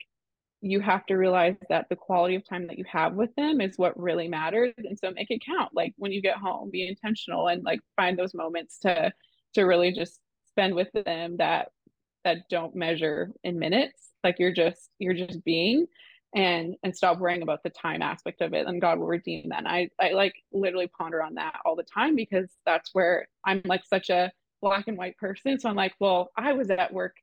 you 0.63 0.79
have 0.79 1.05
to 1.05 1.15
realize 1.15 1.57
that 1.69 1.85
the 1.89 1.95
quality 1.95 2.35
of 2.35 2.47
time 2.47 2.65
that 2.67 2.77
you 2.77 2.85
have 2.89 3.15
with 3.15 3.35
them 3.35 3.59
is 3.59 3.77
what 3.77 3.99
really 3.99 4.29
matters 4.29 4.73
and 4.77 4.97
so 4.97 5.11
make 5.11 5.29
it 5.29 5.41
count 5.45 5.69
like 5.73 5.93
when 5.97 6.11
you 6.11 6.21
get 6.21 6.37
home 6.37 6.69
be 6.71 6.87
intentional 6.87 7.49
and 7.49 7.63
like 7.63 7.81
find 7.97 8.17
those 8.17 8.33
moments 8.33 8.79
to 8.79 9.11
to 9.53 9.63
really 9.63 9.91
just 9.91 10.21
spend 10.47 10.73
with 10.73 10.87
them 11.05 11.35
that 11.37 11.69
that 12.23 12.37
don't 12.49 12.75
measure 12.75 13.31
in 13.43 13.59
minutes 13.59 14.11
like 14.23 14.37
you're 14.39 14.53
just 14.53 14.89
you're 14.99 15.13
just 15.13 15.43
being 15.43 15.85
and 16.33 16.75
and 16.83 16.95
stop 16.95 17.19
worrying 17.19 17.41
about 17.41 17.61
the 17.63 17.69
time 17.69 18.01
aspect 18.01 18.39
of 18.41 18.53
it 18.53 18.65
and 18.65 18.81
god 18.81 18.97
will 18.97 19.05
redeem 19.05 19.49
that 19.49 19.59
and 19.59 19.67
i 19.67 19.89
i 19.99 20.11
like 20.11 20.33
literally 20.53 20.89
ponder 20.97 21.21
on 21.21 21.33
that 21.33 21.59
all 21.65 21.75
the 21.75 21.83
time 21.83 22.15
because 22.15 22.49
that's 22.65 22.89
where 22.93 23.27
i'm 23.45 23.61
like 23.65 23.83
such 23.85 24.09
a 24.09 24.31
black 24.61 24.87
and 24.87 24.97
white 24.97 25.17
person 25.17 25.59
so 25.59 25.67
i'm 25.67 25.75
like 25.75 25.93
well 25.99 26.31
i 26.37 26.53
was 26.53 26.69
at 26.69 26.93
work 26.93 27.15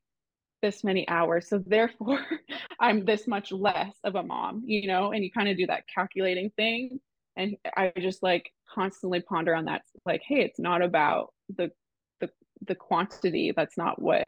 this 0.61 0.83
many 0.83 1.07
hours 1.09 1.49
so 1.49 1.61
therefore 1.65 2.19
i'm 2.79 3.05
this 3.05 3.27
much 3.27 3.51
less 3.51 3.93
of 4.03 4.15
a 4.15 4.23
mom 4.23 4.63
you 4.65 4.87
know 4.87 5.11
and 5.11 5.23
you 5.23 5.31
kind 5.31 5.49
of 5.49 5.57
do 5.57 5.67
that 5.67 5.83
calculating 5.93 6.49
thing 6.51 6.99
and 7.35 7.55
i 7.77 7.91
just 7.99 8.21
like 8.23 8.51
constantly 8.73 9.21
ponder 9.21 9.55
on 9.55 9.65
that 9.65 9.81
like 10.05 10.21
hey 10.25 10.41
it's 10.41 10.59
not 10.59 10.81
about 10.81 11.33
the 11.57 11.71
the 12.19 12.29
the 12.67 12.75
quantity 12.75 13.51
that's 13.55 13.77
not 13.77 14.01
what 14.01 14.27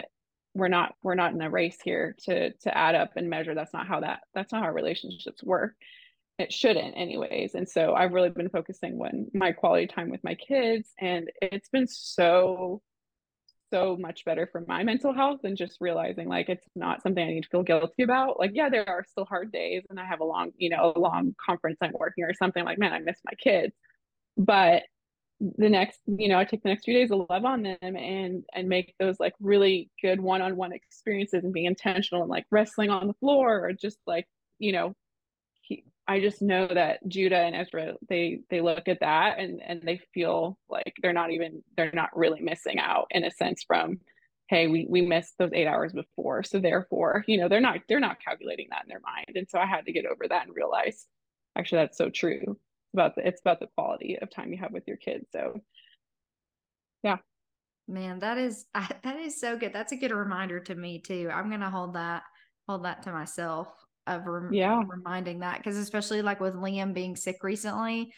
we're 0.53 0.67
not 0.67 0.95
we're 1.01 1.15
not 1.15 1.33
in 1.33 1.41
a 1.41 1.49
race 1.49 1.77
here 1.83 2.15
to 2.25 2.51
to 2.53 2.77
add 2.77 2.95
up 2.95 3.11
and 3.15 3.29
measure 3.29 3.55
that's 3.55 3.73
not 3.73 3.87
how 3.87 3.99
that 3.99 4.21
that's 4.33 4.51
not 4.51 4.63
how 4.63 4.71
relationships 4.71 5.43
work. 5.43 5.73
It 6.39 6.51
shouldn't 6.51 6.97
anyways 6.97 7.53
and 7.53 7.69
so 7.69 7.93
i've 7.93 8.11
really 8.11 8.29
been 8.29 8.49
focusing 8.49 8.97
when 8.97 9.27
my 9.35 9.51
quality 9.51 9.85
time 9.85 10.09
with 10.09 10.23
my 10.23 10.33
kids 10.33 10.89
and 10.99 11.29
it's 11.43 11.69
been 11.69 11.87
so 11.87 12.81
so 13.73 13.97
much 13.99 14.23
better 14.23 14.47
for 14.51 14.63
my 14.67 14.83
mental 14.83 15.13
health 15.13 15.39
and 15.43 15.57
just 15.57 15.77
realizing 15.81 16.27
like 16.27 16.47
it's 16.47 16.67
not 16.75 17.01
something 17.01 17.23
I 17.27 17.31
need 17.31 17.43
to 17.43 17.49
feel 17.49 17.63
guilty 17.63 18.03
about. 18.03 18.39
Like, 18.39 18.51
yeah, 18.53 18.69
there 18.69 18.87
are 18.87 19.03
still 19.09 19.25
hard 19.25 19.51
days 19.51 19.83
and 19.89 19.99
I 19.99 20.05
have 20.05 20.19
a 20.19 20.23
long, 20.23 20.51
you 20.57 20.69
know, 20.69 20.93
a 20.95 20.99
long 20.99 21.33
conference 21.43 21.79
I'm 21.81 21.93
working 21.93 22.23
or 22.23 22.35
something 22.35 22.63
like, 22.63 22.77
man, 22.77 22.93
I 22.93 22.99
miss 22.99 23.17
my 23.25 23.33
kids. 23.33 23.73
But 24.37 24.83
the 25.39 25.69
next, 25.69 25.99
you 26.05 26.27
know, 26.29 26.37
I 26.37 26.45
take 26.45 26.61
the 26.61 26.69
next 26.69 26.85
few 26.85 26.93
days 26.93 27.09
to 27.09 27.25
love 27.29 27.45
on 27.45 27.63
them 27.63 27.77
and 27.81 28.45
and 28.53 28.69
make 28.69 28.93
those 28.99 29.19
like 29.19 29.33
really 29.41 29.89
good 30.01 30.21
one-on-one 30.21 30.71
experiences 30.71 31.43
and 31.43 31.51
being 31.51 31.65
intentional 31.65 32.21
and 32.21 32.29
like 32.29 32.45
wrestling 32.51 32.91
on 32.91 33.07
the 33.07 33.13
floor 33.15 33.65
or 33.65 33.73
just 33.73 33.97
like, 34.05 34.27
you 34.59 34.71
know, 34.71 34.93
I 36.07 36.19
just 36.19 36.41
know 36.41 36.67
that 36.67 37.07
Judah 37.07 37.37
and 37.37 37.55
Ezra 37.55 37.93
they 38.09 38.41
they 38.49 38.61
look 38.61 38.87
at 38.87 38.99
that 38.99 39.39
and 39.39 39.61
and 39.65 39.81
they 39.83 40.01
feel 40.13 40.57
like 40.69 40.93
they're 41.01 41.13
not 41.13 41.31
even 41.31 41.63
they're 41.77 41.91
not 41.93 42.15
really 42.15 42.41
missing 42.41 42.77
out 42.79 43.07
in 43.11 43.23
a 43.23 43.31
sense 43.31 43.63
from 43.65 43.99
hey 44.49 44.67
we 44.67 44.85
we 44.89 45.01
missed 45.01 45.37
those 45.37 45.51
8 45.53 45.65
hours 45.65 45.93
before 45.93 46.43
so 46.43 46.59
therefore 46.59 47.23
you 47.27 47.37
know 47.37 47.47
they're 47.47 47.61
not 47.61 47.79
they're 47.87 48.01
not 48.01 48.21
calculating 48.23 48.67
that 48.71 48.83
in 48.83 48.89
their 48.89 48.99
mind. 48.99 49.35
And 49.35 49.47
so 49.49 49.59
I 49.59 49.65
had 49.65 49.85
to 49.85 49.93
get 49.93 50.05
over 50.05 50.27
that 50.27 50.45
and 50.45 50.55
realize 50.55 51.05
actually 51.57 51.79
that's 51.79 51.97
so 51.97 52.09
true. 52.09 52.57
About 52.93 53.15
the 53.15 53.25
it's 53.25 53.41
about 53.41 53.59
the 53.59 53.67
quality 53.75 54.19
of 54.21 54.29
time 54.29 54.51
you 54.51 54.59
have 54.59 54.71
with 54.71 54.87
your 54.87 54.97
kids 54.97 55.25
so 55.31 55.61
yeah. 57.01 57.17
Man 57.87 58.19
that 58.19 58.37
is 58.37 58.65
that 59.03 59.19
is 59.19 59.39
so 59.39 59.57
good. 59.57 59.71
That's 59.71 59.93
a 59.93 59.97
good 59.97 60.11
reminder 60.11 60.59
to 60.59 60.75
me 60.75 60.99
too. 60.99 61.29
I'm 61.33 61.47
going 61.47 61.61
to 61.61 61.69
hold 61.69 61.93
that 61.93 62.23
hold 62.67 62.83
that 62.83 63.03
to 63.03 63.11
myself 63.13 63.82
of 64.07 64.25
rem- 64.25 64.53
yeah 64.53 64.81
reminding 64.87 65.39
that 65.39 65.57
because 65.57 65.77
especially 65.77 66.21
like 66.21 66.39
with 66.39 66.55
Liam 66.55 66.93
being 66.93 67.15
sick 67.15 67.43
recently, 67.43 68.13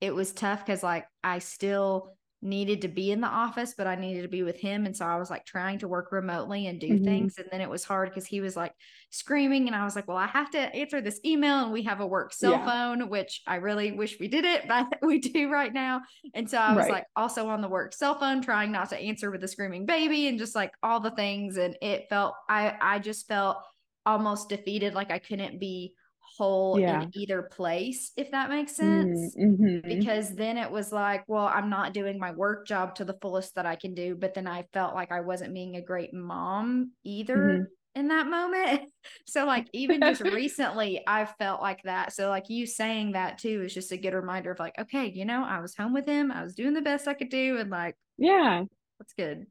it 0.00 0.14
was 0.14 0.32
tough 0.32 0.64
because 0.64 0.82
like 0.82 1.06
I 1.22 1.38
still 1.38 2.16
needed 2.42 2.82
to 2.82 2.88
be 2.88 3.12
in 3.12 3.20
the 3.20 3.28
office, 3.28 3.74
but 3.78 3.86
I 3.86 3.94
needed 3.94 4.22
to 4.22 4.28
be 4.28 4.42
with 4.42 4.58
him. 4.58 4.84
And 4.84 4.96
so 4.96 5.06
I 5.06 5.16
was 5.16 5.30
like 5.30 5.46
trying 5.46 5.78
to 5.78 5.88
work 5.88 6.10
remotely 6.10 6.66
and 6.66 6.80
do 6.80 6.88
mm-hmm. 6.88 7.04
things. 7.04 7.38
And 7.38 7.46
then 7.52 7.60
it 7.60 7.70
was 7.70 7.84
hard 7.84 8.08
because 8.08 8.26
he 8.26 8.40
was 8.40 8.56
like 8.56 8.72
screaming. 9.10 9.68
And 9.68 9.76
I 9.76 9.84
was 9.84 9.94
like, 9.94 10.08
well, 10.08 10.16
I 10.16 10.26
have 10.26 10.50
to 10.50 10.58
answer 10.58 11.00
this 11.00 11.20
email 11.24 11.62
and 11.62 11.72
we 11.72 11.84
have 11.84 12.00
a 12.00 12.06
work 12.06 12.32
cell 12.32 12.52
yeah. 12.52 12.66
phone, 12.66 13.08
which 13.08 13.42
I 13.46 13.56
really 13.56 13.92
wish 13.92 14.18
we 14.18 14.26
did 14.26 14.44
it, 14.44 14.64
but 14.68 14.88
we 15.02 15.20
do 15.20 15.50
right 15.50 15.72
now. 15.72 16.02
And 16.34 16.50
so 16.50 16.58
I 16.58 16.74
was 16.74 16.84
right. 16.84 16.92
like 16.92 17.06
also 17.14 17.48
on 17.48 17.60
the 17.60 17.68
work 17.68 17.94
cell 17.94 18.18
phone, 18.18 18.42
trying 18.42 18.72
not 18.72 18.90
to 18.90 18.98
answer 18.98 19.30
with 19.30 19.44
a 19.44 19.48
screaming 19.48 19.86
baby 19.86 20.26
and 20.26 20.38
just 20.38 20.56
like 20.56 20.72
all 20.82 20.98
the 20.98 21.12
things. 21.12 21.56
And 21.56 21.76
it 21.80 22.08
felt, 22.08 22.34
I, 22.48 22.74
I 22.80 22.98
just 22.98 23.28
felt 23.28 23.58
almost 24.06 24.48
defeated 24.48 24.94
like 24.94 25.10
i 25.10 25.18
couldn't 25.18 25.58
be 25.58 25.94
whole 26.36 26.78
yeah. 26.78 27.02
in 27.02 27.10
either 27.14 27.42
place 27.42 28.12
if 28.16 28.30
that 28.30 28.48
makes 28.48 28.74
sense 28.74 29.36
mm-hmm. 29.36 29.86
because 29.86 30.34
then 30.34 30.56
it 30.56 30.70
was 30.70 30.90
like 30.90 31.24
well 31.28 31.46
i'm 31.46 31.68
not 31.68 31.92
doing 31.92 32.18
my 32.18 32.32
work 32.32 32.66
job 32.66 32.94
to 32.94 33.04
the 33.04 33.16
fullest 33.20 33.54
that 33.54 33.66
i 33.66 33.76
can 33.76 33.94
do 33.94 34.14
but 34.14 34.32
then 34.32 34.46
i 34.46 34.64
felt 34.72 34.94
like 34.94 35.12
i 35.12 35.20
wasn't 35.20 35.52
being 35.52 35.76
a 35.76 35.82
great 35.82 36.14
mom 36.14 36.90
either 37.04 37.36
mm-hmm. 37.36 38.00
in 38.00 38.08
that 38.08 38.26
moment 38.26 38.90
so 39.26 39.44
like 39.44 39.68
even 39.72 40.00
just 40.00 40.20
recently 40.22 41.02
i 41.06 41.26
felt 41.26 41.60
like 41.60 41.82
that 41.82 42.14
so 42.14 42.28
like 42.28 42.48
you 42.48 42.66
saying 42.66 43.12
that 43.12 43.36
too 43.36 43.62
is 43.62 43.74
just 43.74 43.92
a 43.92 43.96
good 43.98 44.14
reminder 44.14 44.50
of 44.50 44.58
like 44.58 44.78
okay 44.78 45.10
you 45.10 45.26
know 45.26 45.44
i 45.44 45.60
was 45.60 45.76
home 45.76 45.92
with 45.92 46.06
him 46.06 46.32
i 46.32 46.42
was 46.42 46.54
doing 46.54 46.72
the 46.72 46.80
best 46.80 47.08
i 47.08 47.14
could 47.14 47.30
do 47.30 47.58
and 47.58 47.68
like 47.68 47.96
yeah 48.16 48.64
that's 48.98 49.12
good 49.12 49.46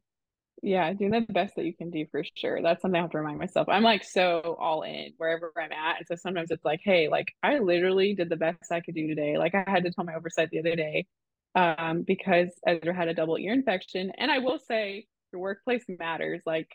Yeah, 0.63 0.93
doing 0.93 1.11
the 1.11 1.21
best 1.21 1.55
that 1.55 1.65
you 1.65 1.73
can 1.73 1.89
do 1.89 2.05
for 2.11 2.23
sure. 2.35 2.61
That's 2.61 2.81
something 2.83 2.99
I 2.99 3.01
have 3.01 3.11
to 3.11 3.17
remind 3.17 3.39
myself. 3.39 3.67
I'm 3.67 3.81
like 3.81 4.03
so 4.03 4.57
all 4.59 4.83
in 4.83 5.13
wherever 5.17 5.51
I'm 5.57 5.71
at. 5.71 5.97
And 5.97 6.07
so 6.07 6.15
sometimes 6.15 6.51
it's 6.51 6.63
like, 6.63 6.81
hey, 6.83 7.07
like 7.09 7.33
I 7.41 7.57
literally 7.57 8.13
did 8.13 8.29
the 8.29 8.35
best 8.35 8.71
I 8.71 8.79
could 8.81 8.93
do 8.93 9.07
today. 9.07 9.39
Like 9.39 9.55
I 9.55 9.63
had 9.67 9.83
to 9.85 9.91
tell 9.91 10.05
my 10.05 10.13
oversight 10.13 10.49
the 10.51 10.59
other 10.59 10.75
day 10.75 11.07
um, 11.55 12.03
because 12.03 12.49
Ezra 12.67 12.93
had 12.93 13.07
a 13.07 13.15
double 13.15 13.37
ear 13.39 13.53
infection. 13.53 14.11
And 14.19 14.31
I 14.31 14.37
will 14.37 14.59
say 14.59 15.07
your 15.33 15.41
workplace 15.41 15.83
matters. 15.89 16.41
Like 16.45 16.69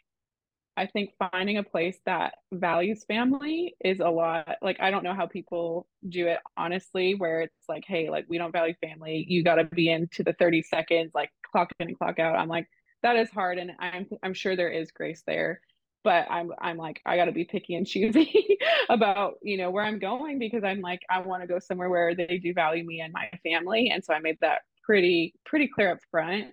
I 0.76 0.86
think 0.86 1.12
finding 1.32 1.58
a 1.58 1.62
place 1.62 1.98
that 2.06 2.34
values 2.52 3.04
family 3.08 3.76
is 3.84 4.00
a 4.00 4.10
lot. 4.10 4.56
Like 4.62 4.78
I 4.80 4.90
don't 4.90 5.04
know 5.04 5.14
how 5.14 5.26
people 5.26 5.86
do 6.08 6.26
it 6.26 6.40
honestly, 6.56 7.14
where 7.14 7.42
it's 7.42 7.68
like, 7.68 7.84
hey, 7.86 8.10
like 8.10 8.26
we 8.28 8.38
don't 8.38 8.52
value 8.52 8.74
family. 8.82 9.24
You 9.28 9.42
got 9.44 9.56
to 9.56 9.64
be 9.64 9.90
into 9.90 10.22
the 10.22 10.34
30 10.34 10.62
seconds, 10.62 11.12
like 11.14 11.30
clock 11.50 11.70
in 11.80 11.88
and 11.88 11.98
clock 11.98 12.18
out. 12.18 12.36
I'm 12.36 12.48
like, 12.48 12.68
that 13.06 13.14
is 13.14 13.30
hard 13.30 13.56
and 13.58 13.70
i'm 13.78 14.04
i'm 14.24 14.34
sure 14.34 14.56
there 14.56 14.68
is 14.68 14.90
grace 14.90 15.22
there 15.28 15.60
but 16.02 16.26
i'm 16.28 16.50
i'm 16.60 16.76
like 16.76 17.00
i 17.06 17.16
got 17.16 17.26
to 17.26 17.32
be 17.32 17.44
picky 17.44 17.76
and 17.76 17.86
choosy 17.86 18.58
about 18.88 19.34
you 19.42 19.56
know 19.56 19.70
where 19.70 19.84
i'm 19.84 20.00
going 20.00 20.40
because 20.40 20.64
i'm 20.64 20.80
like 20.80 20.98
i 21.08 21.20
want 21.20 21.40
to 21.40 21.46
go 21.46 21.60
somewhere 21.60 21.88
where 21.88 22.16
they 22.16 22.40
do 22.42 22.52
value 22.52 22.84
me 22.84 23.00
and 23.00 23.12
my 23.12 23.30
family 23.44 23.90
and 23.90 24.04
so 24.04 24.12
i 24.12 24.18
made 24.18 24.36
that 24.40 24.62
pretty 24.84 25.32
pretty 25.44 25.68
clear 25.68 25.92
up 25.92 25.98
front 26.10 26.46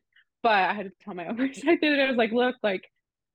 but 0.43 0.51
i 0.51 0.73
had 0.73 0.85
to 0.85 0.91
tell 1.03 1.15
my 1.15 1.27
oversight 1.29 1.79
that 1.81 1.99
i 1.99 2.07
was 2.07 2.17
like 2.17 2.31
look 2.31 2.55
like 2.61 2.87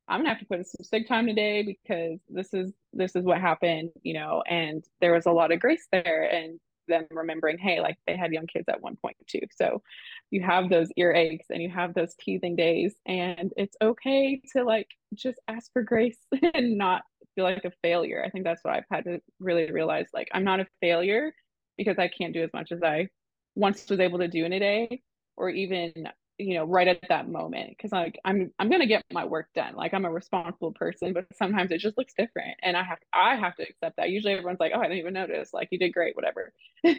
i'm 0.07 0.21
gonna 0.21 0.29
have 0.29 0.39
to 0.39 0.47
put 0.47 0.59
in 0.59 0.65
some 0.65 0.85
sick 0.85 1.09
time 1.09 1.27
today 1.27 1.65
because 1.65 2.21
this 2.29 2.55
is 2.55 2.73
this 2.93 3.17
is 3.17 3.25
what 3.25 3.41
happened 3.41 3.91
you 4.05 4.15
know 4.15 4.45
and 4.49 4.85
there 5.01 5.13
was 5.13 5.27
a 5.27 5.33
lot 5.33 5.51
of 5.51 5.59
grace 5.59 5.89
there 5.91 6.33
and 6.33 6.61
them 6.89 7.07
remembering, 7.11 7.59
hey, 7.59 7.81
like 7.81 7.97
they 8.07 8.17
had 8.17 8.33
young 8.33 8.47
kids 8.47 8.67
at 8.69 8.81
one 8.81 8.97
point 8.97 9.17
too. 9.27 9.43
So 9.57 9.83
you 10.31 10.43
have 10.43 10.69
those 10.69 10.89
ear 10.97 11.13
aches 11.13 11.47
and 11.51 11.63
you 11.63 11.71
have 11.71 11.95
those 11.95 12.15
teething 12.21 12.57
days, 12.57 12.95
and 13.07 13.53
it's 13.57 13.77
okay 13.83 14.41
to 14.53 14.65
like 14.65 14.89
just 15.15 15.39
ask 15.49 15.73
for 15.73 15.83
grace 15.83 16.19
and 16.55 16.77
not 16.77 17.03
feel 17.35 17.45
like 17.45 17.65
a 17.65 17.73
failure. 17.83 18.23
I 18.25 18.31
think 18.31 18.45
that's 18.45 18.65
what 18.65 18.75
I've 18.75 18.85
had 18.91 19.05
to 19.05 19.21
really 19.39 19.71
realize. 19.71 20.07
Like 20.13 20.29
I'm 20.33 20.45
not 20.45 20.61
a 20.61 20.67
failure 20.81 21.33
because 21.77 21.99
I 21.99 22.09
can't 22.09 22.35
do 22.35 22.43
as 22.43 22.51
much 22.53 22.73
as 22.73 22.83
I 22.83 23.09
once 23.55 23.89
was 23.89 24.01
able 24.01 24.19
to 24.19 24.29
do 24.29 24.45
in 24.45 24.53
a 24.53 24.59
day, 24.59 25.03
or 25.37 25.51
even 25.51 25.93
you 26.39 26.55
know 26.55 26.65
right 26.65 26.89
at 26.89 27.01
that 27.09 27.29
moment 27.29 27.71
because 27.71 27.93
like 27.93 28.19
i'm 28.25 28.51
i'm 28.59 28.71
gonna 28.71 28.87
get 28.87 29.05
my 29.13 29.25
work 29.25 29.49
done. 29.55 29.75
Like 29.75 29.93
i'm 29.93 30.05
a 30.05 30.11
responsible 30.11 30.73
person 30.73 31.13
but 31.13 31.27
sometimes 31.37 31.71
it 31.73 31.79
just 31.79 31.99
looks 31.99 32.15
different 32.17 32.57
and 32.63 32.77
i 32.77 32.83
have 32.83 32.99
i 33.13 33.37
have 33.37 33.57
to 33.57 33.65
accept 33.65 33.97
that. 33.97 34.11
Usually 34.11 34.33
everyone's 34.33 34.61
like 34.61 34.73
oh 34.75 34.79
i 34.79 34.85
didn't 34.85 34.99
even 34.99 35.15
notice. 35.15 35.53
Like 35.53 35.69
you 35.71 35.79
did 35.79 35.93
great 35.93 36.17
whatever. 36.17 36.53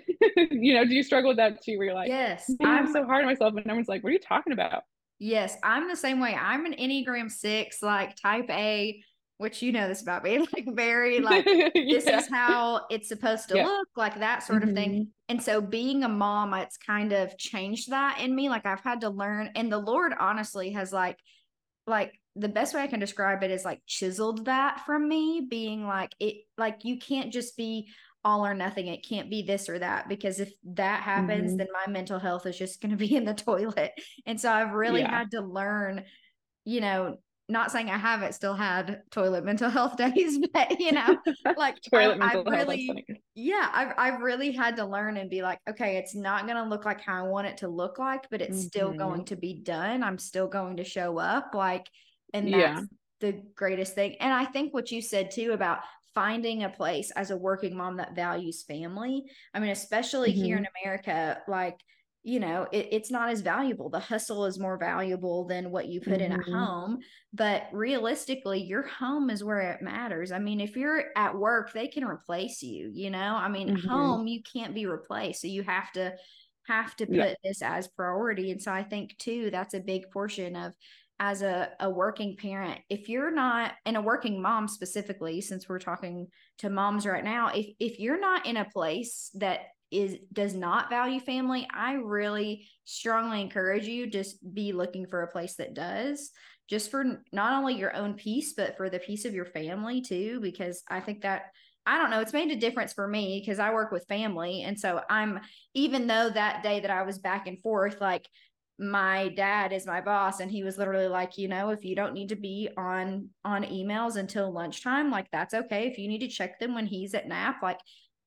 You 0.51 0.73
know 0.73 0.85
do 0.85 0.93
you 0.93 1.03
struggle 1.03 1.29
with 1.29 1.37
that 1.37 1.63
too 1.63 1.77
where 1.77 1.87
you're 1.87 1.95
like 1.95 2.09
yes 2.09 2.49
i'm 2.61 2.91
so 2.91 3.05
hard 3.05 3.21
on 3.21 3.27
myself 3.27 3.51
and 3.51 3.59
everyone's 3.59 3.87
like 3.87 4.03
what 4.03 4.09
are 4.09 4.13
you 4.13 4.19
talking 4.19 4.53
about? 4.53 4.83
Yes 5.19 5.57
i'm 5.63 5.87
the 5.87 5.95
same 5.95 6.19
way. 6.19 6.35
I'm 6.35 6.65
an 6.65 6.73
enneagram 6.73 7.31
six 7.31 7.81
like 7.81 8.15
type 8.15 8.49
a 8.49 9.01
which 9.39 9.61
you 9.61 9.71
know 9.71 9.87
this 9.87 10.01
about 10.01 10.23
me, 10.23 10.37
like 10.53 10.67
very 10.67 11.19
like 11.21 11.45
this 11.45 12.05
yeah. 12.05 12.19
is 12.19 12.29
how 12.29 12.85
it's 12.91 13.07
supposed 13.07 13.49
to 13.49 13.55
yeah. 13.55 13.65
look, 13.65 13.87
like 13.95 14.19
that 14.19 14.43
sort 14.43 14.61
mm-hmm. 14.61 14.69
of 14.69 14.75
thing. 14.75 14.91
Mm-hmm. 14.91 15.03
And 15.29 15.41
so 15.41 15.61
being 15.61 16.03
a 16.03 16.09
mom, 16.09 16.53
it's 16.53 16.77
kind 16.77 17.13
of 17.13 17.35
changed 17.37 17.89
that 17.89 18.19
in 18.19 18.35
me. 18.35 18.49
Like 18.49 18.65
I've 18.65 18.81
had 18.81 19.01
to 19.01 19.09
learn, 19.09 19.49
and 19.55 19.71
the 19.71 19.79
Lord 19.79 20.13
honestly 20.19 20.71
has 20.71 20.93
like, 20.93 21.17
like 21.87 22.13
the 22.35 22.49
best 22.49 22.75
way 22.75 22.81
I 22.81 22.87
can 22.87 22.99
describe 22.99 23.41
it 23.41 23.49
is 23.49 23.65
like 23.65 23.81
chiseled 23.87 24.45
that 24.45 24.85
from 24.85 25.07
me, 25.07 25.47
being 25.49 25.87
like 25.87 26.13
it, 26.19 26.43
like 26.57 26.83
you 26.83 26.99
can't 26.99 27.31
just 27.31 27.55
be 27.55 27.89
all 28.25 28.45
or 28.45 28.53
nothing. 28.53 28.87
It 28.87 29.07
can't 29.07 29.29
be 29.29 29.43
this 29.43 29.69
or 29.69 29.79
that 29.79 30.09
because 30.09 30.41
if 30.41 30.51
that 30.73 31.03
happens, 31.03 31.51
mm-hmm. 31.51 31.57
then 31.57 31.67
my 31.71 31.89
mental 31.89 32.19
health 32.19 32.45
is 32.45 32.57
just 32.57 32.81
going 32.81 32.91
to 32.97 32.97
be 32.97 33.15
in 33.15 33.23
the 33.23 33.33
toilet. 33.33 33.93
And 34.25 34.39
so 34.39 34.51
I've 34.51 34.73
really 34.73 35.01
yeah. 35.01 35.19
had 35.19 35.31
to 35.31 35.41
learn, 35.41 36.03
you 36.65 36.81
know, 36.81 37.19
not 37.49 37.71
saying 37.71 37.89
I 37.89 37.97
haven't 37.97 38.33
still 38.33 38.53
had 38.53 39.01
toilet 39.11 39.43
mental 39.43 39.69
health 39.69 39.97
days, 40.15 40.39
but 40.53 40.79
you 40.79 40.91
know, 40.91 41.17
like 41.57 41.77
toilet 41.91 42.19
I, 42.21 42.33
mental 42.35 42.49
I 42.53 42.57
really, 42.57 42.85
health, 42.87 43.19
yeah, 43.35 43.69
I've 43.73 43.93
I've 43.97 44.21
really 44.21 44.51
had 44.51 44.77
to 44.77 44.85
learn 44.85 45.17
and 45.17 45.29
be 45.29 45.41
like, 45.41 45.59
okay, 45.69 45.97
it's 45.97 46.15
not 46.15 46.47
gonna 46.47 46.69
look 46.69 46.85
like 46.85 47.01
how 47.01 47.25
I 47.25 47.27
want 47.27 47.47
it 47.47 47.57
to 47.57 47.67
look 47.67 47.99
like, 47.99 48.29
but 48.29 48.41
it's 48.41 48.59
mm-hmm. 48.59 48.67
still 48.67 48.93
going 48.93 49.25
to 49.25 49.35
be 49.35 49.61
done. 49.61 50.03
I'm 50.03 50.19
still 50.19 50.47
going 50.47 50.77
to 50.77 50.83
show 50.83 51.17
up, 51.17 51.51
like, 51.53 51.87
and 52.33 52.53
that's 52.53 52.57
yeah. 52.57 52.81
the 53.19 53.41
greatest 53.55 53.95
thing. 53.95 54.15
And 54.19 54.31
I 54.31 54.45
think 54.45 54.73
what 54.73 54.91
you 54.91 55.01
said 55.01 55.31
too 55.31 55.51
about 55.51 55.79
finding 56.13 56.63
a 56.63 56.69
place 56.69 57.11
as 57.11 57.31
a 57.31 57.37
working 57.37 57.75
mom 57.75 57.97
that 57.97 58.15
values 58.15 58.63
family. 58.63 59.25
I 59.53 59.59
mean, 59.59 59.69
especially 59.69 60.31
mm-hmm. 60.31 60.43
here 60.43 60.57
in 60.57 60.67
America, 60.83 61.39
like 61.47 61.79
you 62.23 62.39
know 62.39 62.67
it, 62.71 62.87
it's 62.91 63.11
not 63.11 63.29
as 63.29 63.41
valuable 63.41 63.89
the 63.89 63.99
hustle 63.99 64.45
is 64.45 64.59
more 64.59 64.77
valuable 64.77 65.45
than 65.45 65.71
what 65.71 65.87
you 65.87 66.01
put 66.01 66.13
mm-hmm. 66.13 66.23
in 66.23 66.31
a 66.33 66.37
mm-hmm. 66.37 66.53
home 66.53 66.99
but 67.33 67.63
realistically 67.71 68.61
your 68.61 68.83
home 68.83 69.29
is 69.29 69.43
where 69.43 69.71
it 69.71 69.81
matters 69.81 70.31
i 70.31 70.39
mean 70.39 70.59
if 70.59 70.75
you're 70.75 71.05
at 71.15 71.37
work 71.37 71.71
they 71.71 71.87
can 71.87 72.03
replace 72.03 72.61
you 72.61 72.91
you 72.93 73.09
know 73.09 73.35
i 73.35 73.47
mean 73.47 73.69
mm-hmm. 73.69 73.87
home 73.87 74.27
you 74.27 74.41
can't 74.43 74.75
be 74.75 74.85
replaced 74.85 75.41
so 75.41 75.47
you 75.47 75.63
have 75.63 75.91
to 75.91 76.11
have 76.67 76.95
to 76.95 77.05
put 77.05 77.15
yeah. 77.15 77.33
this 77.43 77.61
as 77.61 77.87
priority 77.87 78.51
and 78.51 78.61
so 78.61 78.71
i 78.71 78.83
think 78.83 79.17
too 79.17 79.49
that's 79.49 79.73
a 79.73 79.79
big 79.79 80.09
portion 80.11 80.55
of 80.55 80.73
as 81.21 81.41
a, 81.41 81.69
a 81.81 81.89
working 81.89 82.37
parent 82.37 82.79
if 82.89 83.09
you're 83.09 83.31
not 83.31 83.73
and 83.85 83.97
a 83.97 84.01
working 84.01 84.41
mom 84.41 84.67
specifically 84.67 85.41
since 85.41 85.67
we're 85.67 85.79
talking 85.79 86.27
to 86.57 86.69
moms 86.69 87.05
right 87.05 87.23
now 87.23 87.49
if 87.49 87.67
if 87.79 87.99
you're 87.99 88.19
not 88.19 88.45
in 88.45 88.57
a 88.57 88.69
place 88.69 89.31
that 89.35 89.61
is 89.91 90.17
does 90.31 90.53
not 90.53 90.89
value 90.89 91.19
family, 91.19 91.67
I 91.73 91.93
really 91.93 92.67
strongly 92.85 93.41
encourage 93.41 93.87
you 93.87 94.07
just 94.07 94.37
be 94.53 94.71
looking 94.73 95.05
for 95.07 95.23
a 95.23 95.31
place 95.31 95.55
that 95.55 95.73
does 95.73 96.31
just 96.69 96.91
for 96.91 97.23
not 97.33 97.53
only 97.53 97.75
your 97.75 97.95
own 97.95 98.13
peace 98.13 98.53
but 98.53 98.77
for 98.77 98.89
the 98.89 98.99
peace 98.99 99.25
of 99.25 99.33
your 99.33 99.45
family 99.45 100.01
too 100.01 100.39
because 100.41 100.83
I 100.87 100.99
think 100.99 101.21
that 101.21 101.45
I 101.85 101.97
don't 101.97 102.11
know, 102.11 102.19
it's 102.19 102.33
made 102.33 102.51
a 102.51 102.55
difference 102.55 102.93
for 102.93 103.07
me 103.07 103.41
because 103.41 103.57
I 103.57 103.73
work 103.73 103.91
with 103.91 104.05
family 104.07 104.61
and 104.63 104.79
so 104.79 105.01
I'm 105.09 105.39
even 105.73 106.07
though 106.07 106.29
that 106.29 106.61
day 106.61 106.79
that 106.81 106.91
I 106.91 107.03
was 107.03 107.17
back 107.17 107.47
and 107.47 107.59
forth 107.59 107.99
like 107.99 108.27
my 108.77 109.29
dad 109.29 109.73
is 109.73 109.85
my 109.85 109.99
boss 109.99 110.39
and 110.39 110.49
he 110.49 110.63
was 110.63 110.77
literally 110.77 111.07
like 111.07 111.37
you 111.37 111.47
know 111.47 111.69
if 111.69 111.83
you 111.83 111.95
don't 111.95 112.13
need 112.13 112.29
to 112.29 112.35
be 112.35 112.69
on 112.77 113.27
on 113.43 113.63
emails 113.63 114.15
until 114.15 114.53
lunchtime 114.53 115.11
like 115.11 115.29
that's 115.31 115.53
okay 115.53 115.87
if 115.87 115.97
you 115.97 116.07
need 116.07 116.19
to 116.19 116.29
check 116.29 116.59
them 116.59 116.73
when 116.73 116.85
he's 116.85 117.13
at 117.13 117.27
nap 117.27 117.57
like 117.61 117.79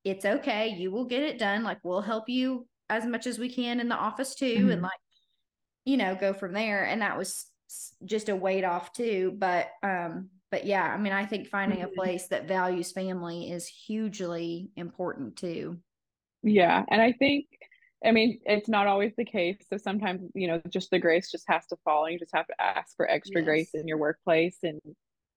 it's 0.04 0.24
okay. 0.24 0.68
You 0.68 0.90
will 0.90 1.04
get 1.04 1.22
it 1.22 1.38
done. 1.38 1.62
Like 1.62 1.78
we'll 1.82 2.00
help 2.00 2.28
you 2.28 2.66
as 2.90 3.06
much 3.06 3.26
as 3.26 3.38
we 3.38 3.48
can 3.48 3.80
in 3.80 3.88
the 3.88 3.94
office 3.94 4.34
too. 4.34 4.56
Mm-hmm. 4.56 4.70
And 4.70 4.82
like, 4.82 4.90
you 5.84 5.96
know, 5.96 6.14
go 6.14 6.32
from 6.32 6.52
there. 6.52 6.84
And 6.84 7.02
that 7.02 7.16
was 7.16 7.46
just 8.04 8.28
a 8.28 8.36
weight 8.36 8.64
off 8.64 8.92
too. 8.92 9.34
But, 9.38 9.68
um, 9.82 10.28
but 10.50 10.66
yeah, 10.66 10.84
I 10.84 10.98
mean, 10.98 11.12
I 11.12 11.24
think 11.24 11.48
finding 11.48 11.78
mm-hmm. 11.78 11.92
a 11.92 11.94
place 11.94 12.28
that 12.28 12.48
values 12.48 12.92
family 12.92 13.50
is 13.50 13.66
hugely 13.66 14.70
important 14.76 15.36
too. 15.36 15.78
Yeah. 16.42 16.84
And 16.88 17.00
I 17.00 17.12
think, 17.12 17.46
I 18.04 18.10
mean, 18.10 18.40
it's 18.44 18.68
not 18.68 18.88
always 18.88 19.12
the 19.16 19.24
case. 19.24 19.58
So 19.70 19.76
sometimes, 19.76 20.22
you 20.34 20.48
know, 20.48 20.60
just 20.68 20.90
the 20.90 20.98
grace 20.98 21.30
just 21.30 21.44
has 21.48 21.66
to 21.68 21.76
fall. 21.84 22.04
And 22.04 22.12
you 22.12 22.18
just 22.18 22.34
have 22.34 22.48
to 22.48 22.60
ask 22.60 22.96
for 22.96 23.08
extra 23.08 23.40
yes. 23.40 23.46
grace 23.46 23.70
in 23.74 23.86
your 23.86 23.98
workplace 23.98 24.58
and, 24.64 24.80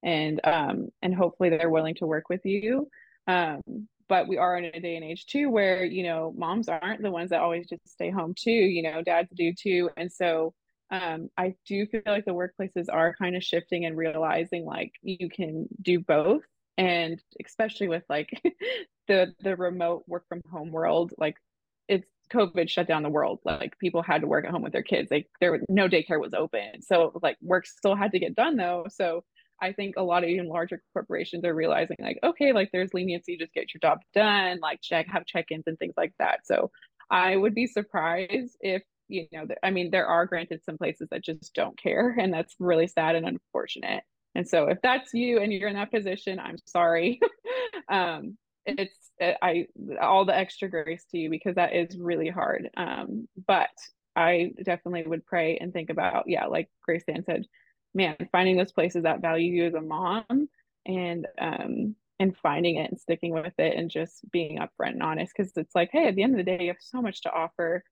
and, 0.04 0.42
um, 0.44 0.90
and 1.02 1.14
hopefully 1.14 1.50
they're 1.50 1.70
willing 1.70 1.96
to 1.96 2.08
work 2.08 2.28
with 2.28 2.44
you. 2.44 2.90
Um, 3.28 3.62
but 4.08 4.28
we 4.28 4.38
are 4.38 4.58
in 4.58 4.66
a 4.66 4.80
day 4.80 4.96
and 4.96 5.06
age 5.06 5.26
too 5.26 5.50
where 5.50 5.84
you 5.84 6.04
know 6.04 6.34
moms 6.38 6.68
aren't 6.70 7.02
the 7.02 7.12
ones 7.12 7.30
that 7.30 7.42
always 7.42 7.68
just 7.68 7.88
stay 7.88 8.10
home 8.10 8.34
too 8.38 8.52
you 8.52 8.84
know 8.84 9.02
dads 9.02 9.30
do 9.36 9.54
too. 9.54 9.90
And 9.98 10.12
so 10.12 10.54
um, 10.92 11.30
i 11.36 11.56
do 11.68 11.88
feel 11.88 12.02
like 12.06 12.26
the 12.26 12.32
workplaces 12.32 12.86
are 12.92 13.16
kind 13.16 13.36
of 13.36 13.44
shifting 13.44 13.86
and 13.86 13.98
realizing 13.98 14.66
like 14.66 14.92
you 15.02 15.30
can 15.30 15.68
do 15.82 16.00
both. 16.00 16.44
And 16.78 17.22
especially 17.46 17.88
with 17.88 18.04
like 18.10 18.30
the 19.08 19.34
the 19.42 19.56
remote 19.56 20.04
work 20.08 20.26
from 20.28 20.42
home 20.52 20.72
world 20.72 21.14
like 21.18 21.36
it's 21.88 22.08
covid 22.32 22.70
shut 22.70 22.88
down 22.88 23.04
the 23.04 23.10
world. 23.10 23.40
Like 23.46 23.78
people 23.80 24.02
had 24.02 24.22
to 24.22 24.28
work 24.28 24.46
at 24.46 24.52
home 24.52 24.62
with 24.64 24.74
their 24.74 24.84
kids. 24.84 25.10
Like 25.12 25.28
there 25.40 25.52
was 25.52 25.62
no 25.70 25.88
daycare 25.88 26.20
was 26.20 26.34
open. 26.34 26.82
So 26.82 27.12
like 27.22 27.38
work 27.42 27.66
still 27.66 27.96
had 27.96 28.12
to 28.12 28.20
get 28.20 28.36
done 28.36 28.58
though. 28.58 28.86
So 28.90 29.24
I 29.62 29.72
think 29.74 29.96
a 29.98 30.04
lot 30.04 30.24
of 30.24 30.30
even 30.30 30.48
larger 30.48 30.82
corporations 30.94 31.46
are 31.46 31.54
realizing 31.54 31.98
like, 32.00 32.20
okay, 32.24 32.52
like 32.54 32.70
there's 32.72 32.94
leniency, 32.94 33.38
just 33.38 33.54
get 33.54 33.74
your 33.74 33.80
job 33.82 34.00
done, 34.14 34.60
like 34.62 34.82
check, 34.82 35.08
have 35.10 35.26
check-ins 35.26 35.64
and 35.68 35.78
things 35.80 35.94
like 35.98 36.14
that. 36.20 36.42
So 36.46 36.72
I 37.10 37.36
would 37.36 37.56
be 37.56 37.68
surprised 37.68 38.58
if, 38.60 38.84
you 39.08 39.28
know, 39.32 39.46
I 39.64 39.72
mean, 39.72 39.92
there 39.92 40.08
are 40.08 40.26
granted 40.26 40.62
some 40.66 40.78
places 40.78 41.08
that 41.12 41.24
just 41.24 41.54
don't 41.54 41.78
care 41.78 42.16
and 42.20 42.34
that's 42.34 42.56
really 42.60 42.88
sad 42.88 43.16
and 43.16 43.28
unfortunate. 43.28 44.04
And 44.34 44.48
so 44.48 44.68
if 44.68 44.80
that's 44.84 45.14
you 45.14 45.40
and 45.40 45.54
you're 45.54 45.70
in 45.70 45.76
that 45.76 45.92
position, 45.92 46.40
I'm 46.40 46.58
sorry. 46.66 47.20
um, 47.90 48.38
it's 48.66 49.12
I 49.22 49.68
all 50.02 50.26
the 50.26 50.36
extra 50.36 50.70
grace 50.70 51.06
to 51.12 51.18
you 51.18 51.30
because 51.30 51.56
that 51.56 51.74
is 51.74 51.98
really 51.98 52.30
hard. 52.30 52.70
Um, 52.76 53.28
but 53.48 53.70
I 54.16 54.52
definitely 54.64 55.04
would 55.04 55.26
pray 55.26 55.58
and 55.58 55.74
think 55.74 55.90
about, 55.90 56.26
yeah, 56.28 56.46
like 56.46 56.70
Grace 56.84 57.04
Dan 57.08 57.24
said, 57.26 57.46
man, 57.96 58.16
finding 58.32 58.58
those 58.58 58.74
places 58.74 59.04
that 59.04 59.22
value 59.22 59.52
you 59.52 59.66
as 59.66 59.74
a 59.74 59.82
mom 59.82 60.50
and 60.86 61.28
um 61.40 61.96
and 62.20 62.38
finding 62.38 62.76
it 62.78 62.90
and 62.92 63.00
sticking 63.00 63.34
with 63.34 63.54
it 63.58 63.76
and 63.76 63.90
just 63.90 64.30
being 64.32 64.60
upfront 64.60 64.92
and 64.92 65.04
honest 65.04 65.34
because 65.36 65.52
it's 65.58 65.76
like, 65.76 65.90
hey, 65.92 66.08
at 66.08 66.16
the 66.16 66.24
end 66.24 66.34
of 66.34 66.38
the 66.38 66.44
day, 66.44 66.64
you 66.64 66.68
have 66.70 66.78
so 66.80 67.02
much 67.02 67.22
to 67.22 67.32
offer 67.32 67.84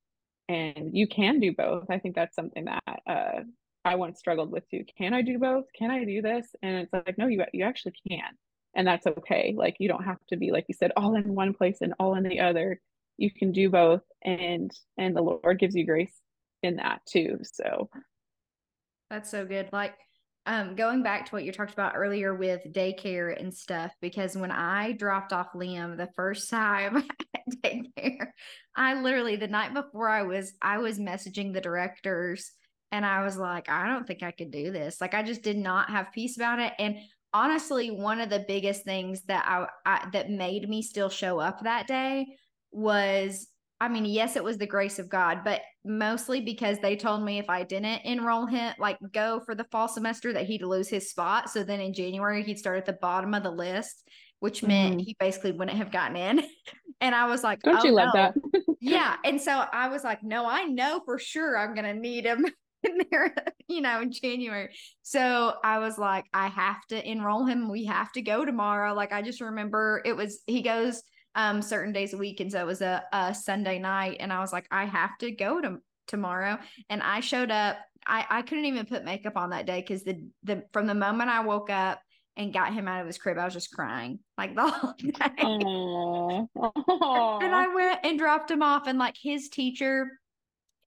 and 0.50 0.92
you 0.94 1.08
can 1.08 1.40
do 1.40 1.54
both. 1.54 1.90
I 1.90 2.00
think 2.00 2.16
that's 2.16 2.36
something 2.36 2.66
that 2.66 3.02
uh 3.08 3.42
I 3.86 3.96
once 3.96 4.20
struggled 4.20 4.52
with 4.52 4.70
too. 4.70 4.86
Can 4.98 5.14
I 5.14 5.22
do 5.22 5.40
both? 5.40 5.66
Can 5.78 5.92
I 5.92 6.06
do 6.06 6.22
this? 6.22 6.48
And 6.62 6.78
it's 6.78 6.94
like, 6.94 7.18
no, 7.18 7.28
you 7.28 7.44
you 7.54 7.66
actually 7.66 7.94
can. 8.08 8.38
And 8.76 8.88
that's 8.88 9.08
okay. 9.08 9.54
Like 9.58 9.76
you 9.80 9.88
don't 9.88 10.04
have 10.06 10.24
to 10.30 10.38
be 10.38 10.52
like 10.52 10.66
you 10.68 10.76
said 10.76 10.92
all 10.98 11.16
in 11.16 11.36
one 11.36 11.54
place 11.54 11.80
and 11.82 11.94
all 12.00 12.16
in 12.16 12.24
the 12.24 12.40
other. 12.40 12.80
You 13.18 13.32
can 13.32 13.52
do 13.52 13.70
both 13.70 14.04
and 14.24 14.72
and 14.98 15.16
the 15.16 15.22
Lord 15.22 15.60
gives 15.60 15.76
you 15.76 15.86
grace 15.86 16.22
in 16.64 16.78
that 16.78 17.02
too. 17.06 17.40
So 17.44 17.90
that's 19.14 19.30
so 19.30 19.46
good. 19.46 19.70
Like 19.72 19.94
um 20.46 20.76
going 20.76 21.04
back 21.04 21.26
to 21.26 21.32
what 21.32 21.44
you 21.44 21.52
talked 21.52 21.74
about 21.74 21.94
earlier 21.96 22.36
with 22.36 22.62
daycare 22.72 23.40
and 23.40 23.54
stuff 23.54 23.94
because 24.02 24.36
when 24.36 24.52
i 24.52 24.92
dropped 24.92 25.32
off 25.32 25.54
liam 25.56 25.96
the 25.96 26.10
first 26.18 26.50
time 26.50 26.98
at 26.98 27.42
daycare 27.64 28.28
i 28.76 29.00
literally 29.02 29.38
the 29.38 29.48
night 29.48 29.74
before 29.74 30.10
i 30.10 30.22
was 30.24 30.52
i 30.62 30.78
was 30.80 31.00
messaging 31.00 31.54
the 31.54 31.62
directors 31.62 32.52
and 32.92 33.06
i 33.06 33.24
was 33.24 33.38
like 33.38 33.70
i 33.70 33.88
don't 33.88 34.06
think 34.06 34.22
i 34.22 34.32
could 34.32 34.52
do 34.52 34.70
this 34.70 35.00
like 35.00 35.14
i 35.14 35.24
just 35.24 35.44
did 35.44 35.58
not 35.58 35.90
have 35.90 36.12
peace 36.12 36.36
about 36.36 36.60
it 36.60 36.74
and 36.78 36.98
honestly 37.34 37.90
one 37.90 38.20
of 38.20 38.30
the 38.30 38.44
biggest 38.46 38.84
things 38.84 39.22
that 39.24 39.46
I, 39.48 39.68
I 39.86 40.10
that 40.12 40.30
made 40.30 40.68
me 40.68 40.82
still 40.82 41.10
show 41.10 41.40
up 41.40 41.64
that 41.64 41.88
day 41.88 42.28
was 42.72 43.48
I 43.82 43.90
mean, 43.90 44.06
yes, 44.06 44.36
it 44.36 44.44
was 44.44 44.58
the 44.58 44.68
grace 44.68 44.98
of 44.98 45.10
God, 45.10 45.40
but 45.44 45.62
mostly 45.84 46.40
because 46.40 46.80
they 46.80 46.96
told 46.96 47.24
me 47.24 47.38
if 47.38 47.50
I 47.50 47.64
didn't 47.64 48.06
enroll 48.06 48.46
him, 48.46 48.74
like 48.80 48.98
go 49.12 49.42
for 49.46 49.56
the 49.56 49.66
fall 49.66 49.88
semester, 49.88 50.32
that 50.34 50.46
he'd 50.46 50.64
lose 50.64 50.88
his 50.88 51.10
spot. 51.10 51.50
So 51.50 51.64
then 51.64 51.82
in 51.82 51.94
January, 51.94 52.44
he'd 52.44 52.60
start 52.60 52.78
at 52.78 52.86
the 52.86 52.94
bottom 52.94 53.34
of 53.34 53.44
the 53.44 53.52
list, 53.52 54.08
which 54.40 54.60
mm-hmm. 54.60 54.68
meant 54.68 55.02
he 55.02 55.16
basically 55.20 55.52
wouldn't 55.52 55.78
have 55.78 55.92
gotten 55.92 56.16
in. 56.16 56.44
And 57.02 57.14
I 57.14 57.26
was 57.26 57.44
like, 57.44 57.60
Don't 57.64 57.82
oh, 57.82 57.84
you 57.84 57.92
love 57.92 58.12
no. 58.14 58.22
that? 58.22 58.36
yeah. 58.80 59.18
And 59.26 59.42
so 59.42 59.52
I 59.52 59.90
was 59.90 60.06
like, 60.06 60.24
no, 60.24 60.46
I 60.46 60.64
know 60.64 61.02
for 61.04 61.20
sure 61.20 61.58
I'm 61.58 61.76
going 61.76 61.94
to 61.94 62.00
need 62.00 62.24
him 62.24 62.46
in 62.84 63.00
there, 63.12 63.36
you 63.68 63.82
know, 63.82 64.02
in 64.02 64.14
January. 64.14 64.70
So 65.02 65.56
I 65.66 65.80
was 65.80 65.98
like, 65.98 66.24
I 66.34 66.48
have 66.48 66.86
to 66.90 67.10
enroll 67.12 67.46
him. 67.46 67.70
We 67.70 67.86
have 67.86 68.12
to 68.14 68.22
go 68.22 68.46
tomorrow. 68.46 68.94
Like, 68.94 69.12
I 69.12 69.22
just 69.22 69.42
remember 69.42 70.02
it 70.06 70.16
was, 70.16 70.44
he 70.48 70.62
goes, 70.62 71.04
um 71.36 71.62
certain 71.62 71.94
days 71.94 72.14
a 72.14 72.18
week 72.18 72.40
and 72.40 72.52
so 72.52 72.60
it 72.60 72.66
was 72.66 72.82
a, 72.82 73.04
a 73.12 73.34
sunday 73.34 73.80
night 73.80 74.18
and 74.20 74.32
i 74.32 74.40
was 74.40 74.54
like 74.54 74.68
i 74.72 74.86
have 74.86 75.18
to 75.18 75.32
go 75.32 75.62
to 75.62 75.78
tomorrow 76.08 76.58
and 76.90 77.02
i 77.02 77.20
showed 77.20 77.52
up 77.52 77.78
i 78.08 78.26
i 78.30 78.42
couldn't 78.42 78.66
even 78.66 78.86
put 78.86 79.06
makeup 79.06 79.38
on 79.38 79.52
that 79.52 79.66
day 79.66 79.82
because 79.82 80.04
the 80.04 80.18
the 80.44 80.64
from 80.74 80.88
the 80.88 80.96
moment 80.96 81.30
i 81.30 81.40
woke 81.40 81.70
up 81.70 82.00
and 82.36 82.54
got 82.54 82.74
him 82.74 82.88
out 82.88 83.02
of 83.02 83.08
his 83.08 83.18
crib 83.18 83.38
i 83.38 83.46
was 83.46 83.54
just 83.54 83.74
crying 83.74 84.20
like 84.38 84.56
the 84.56 84.68
whole 84.68 84.94
day 84.94 85.12
Aww. 85.12 86.48
Aww. 86.56 87.44
and 87.44 87.56
i 87.56 87.74
went 87.74 88.00
and 88.04 88.20
dropped 88.20 88.52
him 88.52 88.62
off 88.62 88.88
and 88.88 89.00
like 89.00 89.16
his 89.22 89.50
teacher 89.50 90.08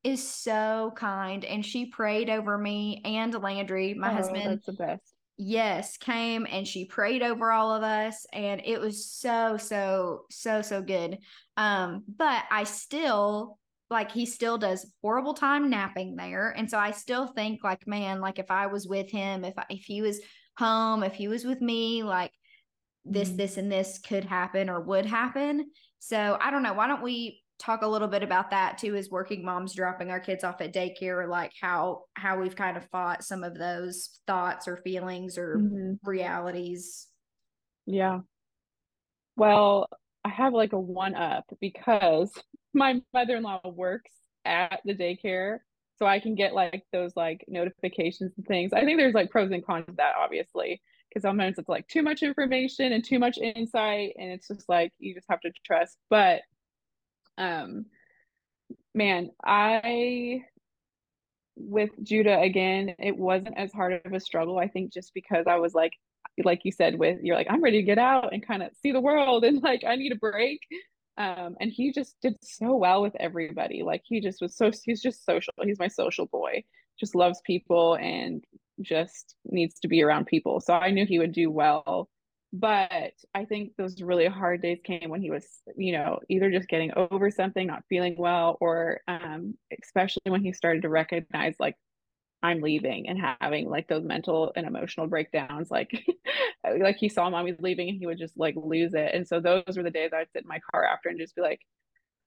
is 0.04 0.26
so 0.26 0.92
kind 0.94 1.44
and 1.44 1.66
she 1.66 1.86
prayed 1.86 2.30
over 2.30 2.56
me 2.56 3.00
and 3.04 3.34
landry 3.42 3.94
my 3.94 4.10
oh, 4.10 4.14
husband 4.14 4.50
that's 4.52 4.66
the 4.66 4.72
best 4.72 5.15
yes 5.38 5.96
came 5.98 6.46
and 6.50 6.66
she 6.66 6.84
prayed 6.84 7.22
over 7.22 7.52
all 7.52 7.74
of 7.74 7.82
us 7.82 8.26
and 8.32 8.62
it 8.64 8.80
was 8.80 9.10
so 9.10 9.56
so 9.56 10.22
so 10.30 10.62
so 10.62 10.80
good 10.80 11.18
um 11.56 12.02
but 12.16 12.44
i 12.50 12.64
still 12.64 13.58
like 13.90 14.10
he 14.10 14.24
still 14.24 14.56
does 14.56 14.90
horrible 15.02 15.34
time 15.34 15.68
napping 15.68 16.16
there 16.16 16.50
and 16.56 16.70
so 16.70 16.78
i 16.78 16.90
still 16.90 17.26
think 17.26 17.62
like 17.62 17.86
man 17.86 18.20
like 18.20 18.38
if 18.38 18.50
i 18.50 18.66
was 18.66 18.88
with 18.88 19.10
him 19.10 19.44
if 19.44 19.54
I, 19.58 19.64
if 19.68 19.84
he 19.84 20.00
was 20.00 20.20
home 20.56 21.02
if 21.02 21.14
he 21.14 21.28
was 21.28 21.44
with 21.44 21.60
me 21.60 22.02
like 22.02 22.32
this 23.04 23.28
mm-hmm. 23.28 23.36
this 23.36 23.56
and 23.58 23.70
this 23.70 23.98
could 23.98 24.24
happen 24.24 24.70
or 24.70 24.80
would 24.80 25.06
happen 25.06 25.66
so 25.98 26.38
i 26.40 26.50
don't 26.50 26.62
know 26.62 26.74
why 26.74 26.86
don't 26.86 27.02
we 27.02 27.42
talk 27.58 27.82
a 27.82 27.86
little 27.86 28.08
bit 28.08 28.22
about 28.22 28.50
that 28.50 28.78
too 28.78 28.94
as 28.96 29.10
working 29.10 29.44
moms 29.44 29.74
dropping 29.74 30.10
our 30.10 30.20
kids 30.20 30.44
off 30.44 30.60
at 30.60 30.74
daycare 30.74 31.28
like 31.28 31.52
how 31.60 32.02
how 32.14 32.38
we've 32.38 32.56
kind 32.56 32.76
of 32.76 32.88
fought 32.90 33.24
some 33.24 33.42
of 33.42 33.56
those 33.56 34.20
thoughts 34.26 34.68
or 34.68 34.76
feelings 34.78 35.38
or 35.38 35.58
mm-hmm. 35.58 35.92
realities. 36.04 37.06
Yeah. 37.86 38.20
Well 39.36 39.88
i 40.24 40.28
have 40.28 40.52
like 40.52 40.72
a 40.72 40.80
one 40.80 41.14
up 41.14 41.44
because 41.60 42.32
my 42.74 43.00
mother-in-law 43.14 43.60
works 43.64 44.10
at 44.44 44.80
the 44.84 44.94
daycare 44.94 45.58
so 45.98 46.04
i 46.04 46.18
can 46.18 46.34
get 46.34 46.52
like 46.52 46.82
those 46.92 47.12
like 47.16 47.44
notifications 47.48 48.32
and 48.36 48.46
things. 48.46 48.72
I 48.72 48.84
think 48.84 48.98
there's 48.98 49.14
like 49.14 49.30
pros 49.30 49.50
and 49.50 49.64
cons 49.64 49.86
to 49.86 49.92
that 49.96 50.14
obviously 50.18 50.82
because 51.08 51.22
sometimes 51.22 51.58
it's 51.58 51.68
like 51.68 51.88
too 51.88 52.02
much 52.02 52.22
information 52.22 52.92
and 52.92 53.02
too 53.02 53.18
much 53.18 53.38
insight 53.38 54.14
and 54.18 54.30
it's 54.30 54.48
just 54.48 54.68
like 54.68 54.92
you 54.98 55.14
just 55.14 55.26
have 55.30 55.40
to 55.40 55.50
trust. 55.64 55.96
But 56.10 56.42
um, 57.38 57.86
man, 58.94 59.30
I 59.44 60.42
with 61.56 61.90
Judah 62.02 62.38
again, 62.40 62.94
it 62.98 63.16
wasn't 63.16 63.56
as 63.56 63.72
hard 63.72 64.00
of 64.04 64.12
a 64.12 64.20
struggle. 64.20 64.58
I 64.58 64.68
think 64.68 64.92
just 64.92 65.12
because 65.14 65.46
I 65.46 65.56
was 65.56 65.74
like, 65.74 65.92
like 66.44 66.60
you 66.64 66.72
said, 66.72 66.98
with 66.98 67.18
you're 67.22 67.36
like, 67.36 67.46
I'm 67.50 67.62
ready 67.62 67.78
to 67.78 67.86
get 67.86 67.98
out 67.98 68.32
and 68.32 68.46
kind 68.46 68.62
of 68.62 68.70
see 68.82 68.92
the 68.92 69.00
world 69.00 69.44
and 69.44 69.62
like 69.62 69.84
I 69.86 69.96
need 69.96 70.12
a 70.12 70.16
break. 70.16 70.60
Um, 71.18 71.56
and 71.60 71.72
he 71.72 71.92
just 71.92 72.16
did 72.20 72.36
so 72.42 72.76
well 72.76 73.00
with 73.00 73.16
everybody. 73.18 73.82
Like 73.82 74.02
he 74.04 74.20
just 74.20 74.42
was 74.42 74.56
so 74.56 74.70
he's 74.84 75.00
just 75.00 75.24
social. 75.24 75.54
He's 75.62 75.78
my 75.78 75.88
social 75.88 76.26
boy. 76.26 76.64
Just 77.00 77.14
loves 77.14 77.40
people 77.44 77.94
and 77.94 78.44
just 78.80 79.34
needs 79.44 79.78
to 79.80 79.88
be 79.88 80.02
around 80.02 80.26
people. 80.26 80.60
So 80.60 80.74
I 80.74 80.90
knew 80.90 81.06
he 81.06 81.18
would 81.18 81.32
do 81.32 81.50
well 81.50 82.08
but 82.52 83.12
i 83.34 83.44
think 83.44 83.72
those 83.76 84.00
really 84.00 84.26
hard 84.26 84.62
days 84.62 84.78
came 84.84 85.10
when 85.10 85.20
he 85.20 85.30
was 85.30 85.44
you 85.76 85.92
know 85.92 86.20
either 86.28 86.50
just 86.50 86.68
getting 86.68 86.92
over 86.96 87.30
something 87.30 87.66
not 87.66 87.82
feeling 87.88 88.14
well 88.16 88.56
or 88.60 89.00
um, 89.08 89.54
especially 89.82 90.30
when 90.30 90.42
he 90.42 90.52
started 90.52 90.82
to 90.82 90.88
recognize 90.88 91.54
like 91.58 91.76
i'm 92.42 92.60
leaving 92.60 93.08
and 93.08 93.18
having 93.40 93.68
like 93.68 93.88
those 93.88 94.04
mental 94.04 94.52
and 94.56 94.66
emotional 94.66 95.06
breakdowns 95.06 95.70
like 95.70 95.90
like 96.80 96.96
he 96.96 97.08
saw 97.08 97.28
mommy 97.28 97.54
leaving 97.58 97.88
and 97.88 97.98
he 97.98 98.06
would 98.06 98.18
just 98.18 98.36
like 98.36 98.54
lose 98.56 98.94
it. 98.94 99.14
And 99.14 99.26
so 99.26 99.40
those 99.40 99.76
were 99.76 99.82
the 99.82 99.90
days 99.90 100.10
i'd 100.14 100.28
sit 100.32 100.42
in 100.42 100.48
my 100.48 100.60
car 100.70 100.84
after 100.84 101.08
and 101.08 101.18
just 101.18 101.34
be 101.34 101.42
like 101.42 101.60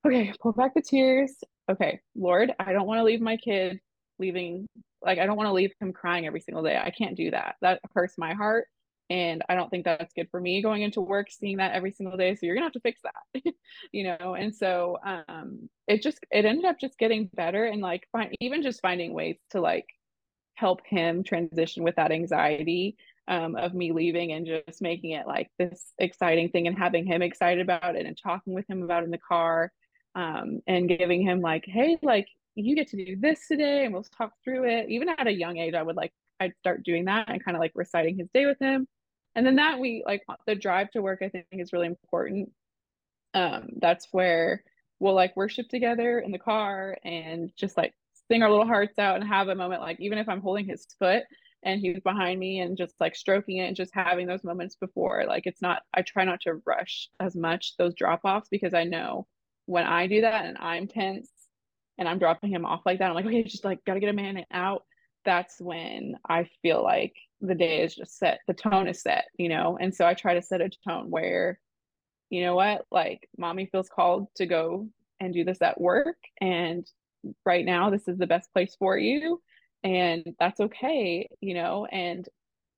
okay 0.05 0.34
pull 0.41 0.53
back 0.53 0.73
the 0.73 0.82
tears. 0.82 1.34
Okay 1.71 1.99
lord 2.15 2.51
i 2.60 2.73
don't 2.73 2.88
want 2.88 2.99
to 2.99 3.03
leave 3.03 3.21
my 3.21 3.38
kid 3.38 3.79
leaving 4.17 4.65
like 5.01 5.19
i 5.19 5.25
don't 5.25 5.38
want 5.38 5.47
to 5.47 5.53
leave 5.53 5.71
him 5.79 5.93
crying 5.93 6.25
every 6.25 6.41
single 6.41 6.63
day. 6.63 6.77
I 6.77 6.89
can't 6.89 7.15
do 7.15 7.32
that. 7.32 7.55
That 7.62 7.79
hurts 7.93 8.15
my 8.17 8.34
heart 8.34 8.67
and 9.09 9.41
i 9.49 9.55
don't 9.55 9.69
think 9.69 9.85
that's 9.85 10.13
good 10.13 10.27
for 10.29 10.39
me 10.39 10.61
going 10.61 10.81
into 10.81 11.01
work 11.01 11.27
seeing 11.31 11.57
that 11.57 11.73
every 11.73 11.91
single 11.91 12.17
day 12.17 12.35
so 12.35 12.45
you're 12.45 12.55
gonna 12.55 12.65
have 12.65 12.73
to 12.73 12.79
fix 12.79 13.01
that 13.01 13.53
you 13.91 14.03
know 14.03 14.35
and 14.35 14.55
so 14.55 14.97
um 15.05 15.69
it 15.87 16.01
just 16.01 16.19
it 16.31 16.45
ended 16.45 16.65
up 16.65 16.79
just 16.79 16.97
getting 16.97 17.29
better 17.33 17.65
and 17.65 17.81
like 17.81 18.07
find, 18.11 18.35
even 18.39 18.61
just 18.61 18.81
finding 18.81 19.13
ways 19.13 19.37
to 19.49 19.59
like 19.59 19.87
help 20.55 20.81
him 20.85 21.23
transition 21.23 21.83
with 21.83 21.95
that 21.95 22.11
anxiety 22.11 22.97
um, 23.29 23.55
of 23.55 23.73
me 23.73 23.91
leaving 23.91 24.31
and 24.33 24.45
just 24.45 24.81
making 24.81 25.11
it 25.11 25.27
like 25.27 25.49
this 25.57 25.93
exciting 25.99 26.49
thing 26.49 26.67
and 26.67 26.77
having 26.77 27.05
him 27.05 27.21
excited 27.21 27.61
about 27.61 27.95
it 27.95 28.05
and 28.05 28.17
talking 28.21 28.53
with 28.53 28.69
him 28.69 28.83
about 28.83 29.03
in 29.03 29.11
the 29.11 29.19
car 29.19 29.71
um, 30.15 30.59
and 30.67 30.89
giving 30.89 31.21
him 31.21 31.39
like 31.39 31.63
hey 31.65 31.97
like 32.01 32.27
you 32.55 32.75
get 32.75 32.89
to 32.89 33.05
do 33.05 33.15
this 33.17 33.47
today 33.47 33.85
and 33.85 33.93
we'll 33.93 34.03
talk 34.03 34.33
through 34.43 34.65
it. 34.67 34.89
Even 34.89 35.07
at 35.09 35.27
a 35.27 35.31
young 35.31 35.57
age 35.57 35.73
i 35.73 35.83
would 35.83 35.95
like 35.95 36.11
i'd 36.39 36.53
start 36.59 36.83
doing 36.83 37.05
that 37.05 37.29
and 37.29 37.43
kind 37.43 37.55
of 37.55 37.61
like 37.61 37.71
reciting 37.75 38.17
his 38.17 38.27
day 38.33 38.45
with 38.45 38.59
him 38.59 38.87
and 39.35 39.45
then 39.45 39.55
that 39.57 39.79
we 39.79 40.03
like 40.05 40.23
the 40.45 40.55
drive 40.55 40.89
to 40.91 41.01
work 41.01 41.19
i 41.21 41.29
think 41.29 41.45
is 41.51 41.73
really 41.73 41.87
important. 41.87 42.51
Um 43.33 43.69
that's 43.79 44.07
where 44.11 44.63
we'll 44.99 45.13
like 45.13 45.35
worship 45.35 45.67
together 45.69 46.19
in 46.19 46.31
the 46.31 46.39
car 46.39 46.97
and 47.03 47.51
just 47.57 47.77
like 47.77 47.93
sing 48.27 48.43
our 48.43 48.49
little 48.49 48.65
hearts 48.65 48.97
out 48.99 49.15
and 49.19 49.27
have 49.27 49.47
a 49.47 49.55
moment 49.55 49.81
like 49.81 49.99
even 49.99 50.17
if 50.17 50.29
i'm 50.29 50.41
holding 50.41 50.65
his 50.65 50.85
foot 50.99 51.23
and 51.63 51.81
he's 51.81 51.99
behind 52.01 52.39
me 52.39 52.59
and 52.59 52.77
just 52.77 52.93
like 52.99 53.15
stroking 53.15 53.57
it 53.57 53.67
and 53.67 53.75
just 53.75 53.93
having 53.93 54.27
those 54.27 54.43
moments 54.43 54.75
before 54.75 55.25
like 55.27 55.43
it's 55.45 55.61
not 55.61 55.83
i 55.93 56.01
try 56.01 56.23
not 56.23 56.39
to 56.41 56.61
rush 56.65 57.09
as 57.19 57.35
much 57.35 57.75
those 57.77 57.93
drop 57.95 58.21
offs 58.23 58.49
because 58.49 58.73
i 58.73 58.83
know 58.83 59.25
when 59.65 59.85
i 59.85 60.07
do 60.07 60.21
that 60.21 60.45
and 60.45 60.57
i'm 60.59 60.87
tense 60.87 61.29
and 61.97 62.07
i'm 62.07 62.19
dropping 62.19 62.51
him 62.51 62.65
off 62.65 62.81
like 62.85 62.99
that 62.99 63.09
i'm 63.09 63.15
like 63.15 63.25
okay 63.25 63.43
just 63.43 63.65
like 63.65 63.83
gotta 63.85 63.99
get 63.99 64.09
a 64.09 64.13
man 64.13 64.43
out 64.51 64.83
that's 65.25 65.59
when 65.59 66.15
i 66.27 66.47
feel 66.61 66.83
like 66.83 67.13
the 67.41 67.56
day 67.56 67.82
is 67.84 67.95
just 67.95 68.17
set 68.17 68.39
the 68.47 68.54
tone 68.54 68.88
is 68.88 69.02
set 69.02 69.25
you 69.38 69.49
know? 69.49 69.78
And 69.80 69.93
so 69.93 70.06
i 70.06 70.13
try 70.13 70.34
to 70.34 70.41
set 70.41 70.62
a 70.62 70.69
tone 70.88 71.10
where 71.10 71.60
you 72.30 72.43
know 72.43 72.56
what? 72.56 72.86
Like 72.91 73.28
mommy 73.38 73.67
feels 73.71 73.89
called 73.89 74.28
to 74.36 74.45
go 74.45 74.88
and 75.19 75.34
do 75.34 75.43
this 75.43 75.62
at 75.62 75.82
work 75.82 76.17
and 76.39 76.88
right 77.45 77.65
now 77.65 77.89
this 77.89 78.08
is 78.08 78.17
the 78.17 78.28
best 78.28 78.52
place 78.54 78.75
for 78.80 78.97
you 78.97 79.41
and 79.84 80.23
that's 80.39 80.60
okay 80.60 81.28
you 81.41 81.54
know? 81.54 81.86
And 81.86 82.28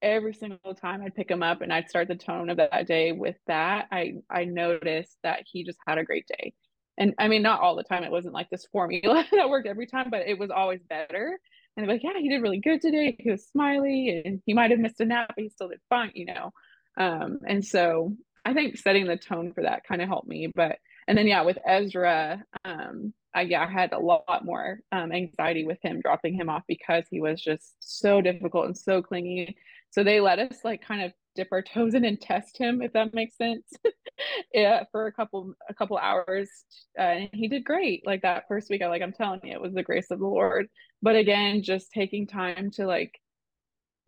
every 0.02 0.34
single 0.34 0.74
time 0.74 1.04
i'd 1.04 1.14
pick 1.14 1.30
him 1.30 1.44
up 1.44 1.62
and 1.62 1.72
i'd 1.72 1.88
start 1.88 2.08
the 2.08 2.16
tone 2.16 2.50
of 2.50 2.58
that 2.58 2.88
day 2.88 3.12
with 3.12 3.36
that 3.46 3.88
i 3.92 4.14
i 4.32 4.46
noticed 4.46 5.16
that 5.22 5.44
he 5.46 5.64
just 5.64 5.78
had 5.88 5.98
a 6.00 6.04
great 6.04 6.26
day. 6.28 6.54
And 6.98 7.14
i 7.20 7.28
mean 7.28 7.44
not 7.44 7.62
all 7.62 7.76
the 7.76 7.84
time 7.84 8.04
it 8.04 8.12
wasn't 8.12 8.34
like 8.34 8.50
this 8.50 8.66
formula 8.72 9.26
that 9.32 9.50
worked 9.50 9.68
every 9.68 9.88
time 9.88 10.10
but 10.10 10.28
it 10.28 10.40
was 10.40 10.50
always 10.50 10.82
better 10.82 11.40
and 11.76 11.86
they're 11.88 11.96
like, 11.96 12.04
yeah, 12.04 12.20
he 12.20 12.30
did 12.30 12.42
really 12.42 12.60
good 12.60 12.82
today. 12.82 13.16
He 13.18 13.32
was 13.32 13.48
smiley 13.48 14.22
and 14.26 14.42
he 14.46 14.54
might 14.54 14.72
have 14.72 14.80
missed 14.80 15.00
a 15.00 15.06
nap, 15.06 15.32
but 15.36 15.44
he 15.44 15.50
still 15.50 15.70
did 15.70 15.80
fine, 15.90 16.12
you 16.14 16.26
know. 16.26 16.52
Um, 16.98 17.40
and 17.48 17.64
so 17.64 18.16
I 18.44 18.54
think 18.54 18.78
setting 18.78 19.08
the 19.08 19.18
tone 19.18 19.54
for 19.54 19.64
that 19.64 19.86
kind 19.86 20.02
of 20.02 20.08
helped 20.08 20.28
me. 20.28 20.52
But 20.54 20.78
and 21.08 21.18
then 21.18 21.28
yeah 21.28 21.42
with 21.42 21.58
ezra 21.66 22.44
um 22.64 23.14
I 23.34 23.42
yeah, 23.42 23.64
I 23.64 23.72
had 23.72 23.94
a 23.94 24.00
lot 24.00 24.44
more 24.44 24.80
um, 24.92 25.12
anxiety 25.12 25.66
with 25.66 25.78
him 25.82 26.02
dropping 26.02 26.34
him 26.34 26.50
off 26.50 26.64
because 26.68 27.06
he 27.10 27.22
was 27.22 27.42
just 27.42 27.76
so 27.80 28.22
difficult 28.22 28.66
and 28.66 28.78
so 28.78 29.02
clingy. 29.02 29.56
So 29.92 30.04
they 30.04 30.20
let 30.20 30.40
us 30.40 30.60
like 30.64 30.86
kind 30.86 31.02
of 31.02 31.14
dip 31.36 31.50
our 31.52 31.62
toes 31.62 31.94
in 31.94 32.06
and 32.06 32.20
test 32.20 32.58
him, 32.58 32.82
if 32.82 32.94
that 32.94 33.14
makes 33.14 33.38
sense. 33.38 33.66
yeah, 34.54 34.84
for 34.92 35.08
a 35.08 35.12
couple 35.12 35.54
a 35.70 35.74
couple 35.74 35.98
hours, 35.98 36.50
uh, 36.98 37.02
and 37.02 37.30
he 37.34 37.48
did 37.48 37.64
great. 37.64 38.06
Like 38.06 38.22
that 38.24 38.46
first 38.48 38.70
week, 38.70 38.82
I 38.82 38.88
like 38.88 39.02
I'm 39.02 39.14
telling 39.14 39.42
you, 39.44 39.54
it 39.54 39.62
was 39.62 39.74
the 39.74 39.84
grace 39.84 40.12
of 40.12 40.20
the 40.20 40.28
Lord. 40.28 40.68
But 41.02 41.16
again, 41.16 41.64
just 41.64 41.92
taking 41.92 42.28
time 42.28 42.72
to 42.72 42.86
like 42.86 43.20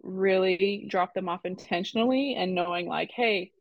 really 0.02 0.86
drop 0.90 1.14
them 1.14 1.30
off 1.30 1.46
intentionally 1.46 2.36
and 2.38 2.54
knowing 2.56 2.88
like, 2.88 3.12
hey, 3.16 3.52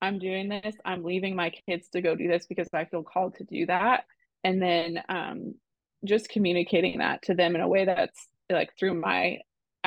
I'm 0.00 0.18
doing 0.18 0.48
this. 0.48 0.76
I'm 0.84 1.02
leaving 1.02 1.34
my 1.34 1.50
kids 1.68 1.88
to 1.90 2.02
go 2.02 2.14
do 2.14 2.28
this 2.28 2.46
because 2.46 2.68
I 2.72 2.84
feel 2.84 3.02
called 3.02 3.36
to 3.36 3.44
do 3.44 3.66
that 3.66 4.04
and 4.44 4.62
then 4.62 5.02
um, 5.08 5.54
just 6.04 6.28
communicating 6.28 6.98
that 6.98 7.22
to 7.22 7.34
them 7.34 7.54
in 7.54 7.60
a 7.60 7.68
way 7.68 7.84
that's 7.84 8.28
like 8.50 8.70
through 8.78 8.94
my 8.94 9.38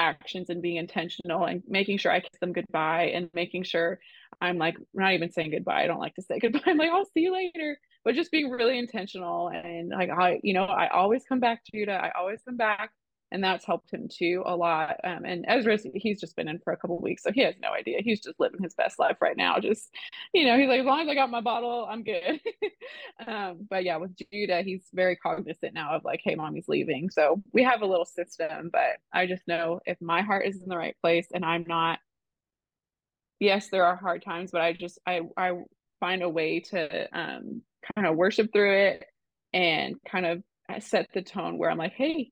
actions 0.01 0.49
and 0.49 0.61
being 0.61 0.77
intentional 0.77 1.45
and 1.45 1.61
making 1.67 1.97
sure 1.99 2.11
I 2.11 2.19
kiss 2.19 2.39
them 2.39 2.53
goodbye 2.53 3.11
and 3.13 3.29
making 3.33 3.63
sure 3.63 3.99
I'm 4.41 4.57
like 4.57 4.75
not 4.93 5.13
even 5.13 5.31
saying 5.31 5.51
goodbye. 5.51 5.83
I 5.83 5.87
don't 5.87 5.99
like 5.99 6.15
to 6.15 6.23
say 6.23 6.39
goodbye. 6.41 6.61
I'm 6.65 6.77
like, 6.77 6.89
I'll 6.89 7.05
see 7.05 7.21
you 7.21 7.33
later. 7.33 7.77
But 8.03 8.15
just 8.15 8.31
being 8.31 8.49
really 8.49 8.79
intentional 8.79 9.49
and 9.49 9.89
like 9.89 10.09
I, 10.09 10.39
you 10.43 10.53
know, 10.53 10.63
I 10.63 10.87
always 10.87 11.23
come 11.29 11.39
back 11.39 11.63
to 11.65 11.71
Judah. 11.71 11.93
I 12.03 12.11
always 12.19 12.41
come 12.43 12.57
back 12.57 12.91
and 13.31 13.43
that's 13.43 13.65
helped 13.65 13.91
him 13.91 14.07
too 14.09 14.43
a 14.45 14.55
lot. 14.55 14.97
Um, 15.03 15.23
and 15.25 15.45
Ezra, 15.47 15.77
he's 15.95 16.19
just 16.19 16.35
been 16.35 16.47
in 16.47 16.59
for 16.59 16.73
a 16.73 16.77
couple 16.77 16.99
weeks, 16.99 17.23
so 17.23 17.31
he 17.31 17.41
has 17.41 17.55
no 17.61 17.71
idea. 17.71 17.99
He's 18.01 18.21
just 18.21 18.39
living 18.39 18.61
his 18.61 18.73
best 18.73 18.99
life 18.99 19.17
right 19.21 19.37
now. 19.37 19.57
Just, 19.59 19.89
you 20.33 20.45
know, 20.45 20.57
he's 20.57 20.67
like, 20.67 20.81
as 20.81 20.85
long 20.85 21.01
as 21.01 21.07
I 21.07 21.15
got 21.15 21.29
my 21.29 21.41
bottle, 21.41 21.87
I'm 21.89 22.03
good. 22.03 22.41
um, 23.27 23.67
but 23.69 23.83
yeah, 23.83 23.97
with 23.97 24.15
Judah, 24.31 24.61
he's 24.61 24.83
very 24.93 25.15
cognizant 25.15 25.73
now 25.73 25.95
of 25.95 26.03
like, 26.03 26.21
hey, 26.23 26.35
mommy's 26.35 26.67
leaving. 26.67 27.09
So 27.09 27.41
we 27.53 27.63
have 27.63 27.81
a 27.81 27.87
little 27.87 28.05
system, 28.05 28.69
but 28.71 28.97
I 29.13 29.27
just 29.27 29.47
know 29.47 29.79
if 29.85 30.01
my 30.01 30.21
heart 30.21 30.45
is 30.45 30.61
in 30.61 30.67
the 30.69 30.77
right 30.77 30.95
place 31.01 31.27
and 31.33 31.45
I'm 31.45 31.65
not. 31.67 31.99
Yes, 33.39 33.69
there 33.69 33.85
are 33.85 33.95
hard 33.95 34.23
times, 34.23 34.51
but 34.51 34.61
I 34.61 34.73
just 34.73 34.99
I 35.07 35.21
I 35.35 35.53
find 35.99 36.21
a 36.21 36.29
way 36.29 36.59
to 36.59 37.07
um, 37.17 37.63
kind 37.95 38.05
of 38.05 38.15
worship 38.15 38.51
through 38.53 38.73
it 38.73 39.05
and 39.53 39.95
kind 40.07 40.25
of 40.25 40.43
set 40.83 41.07
the 41.13 41.21
tone 41.21 41.57
where 41.57 41.69
I'm 41.69 41.77
like, 41.77 41.93
hey, 41.93 42.31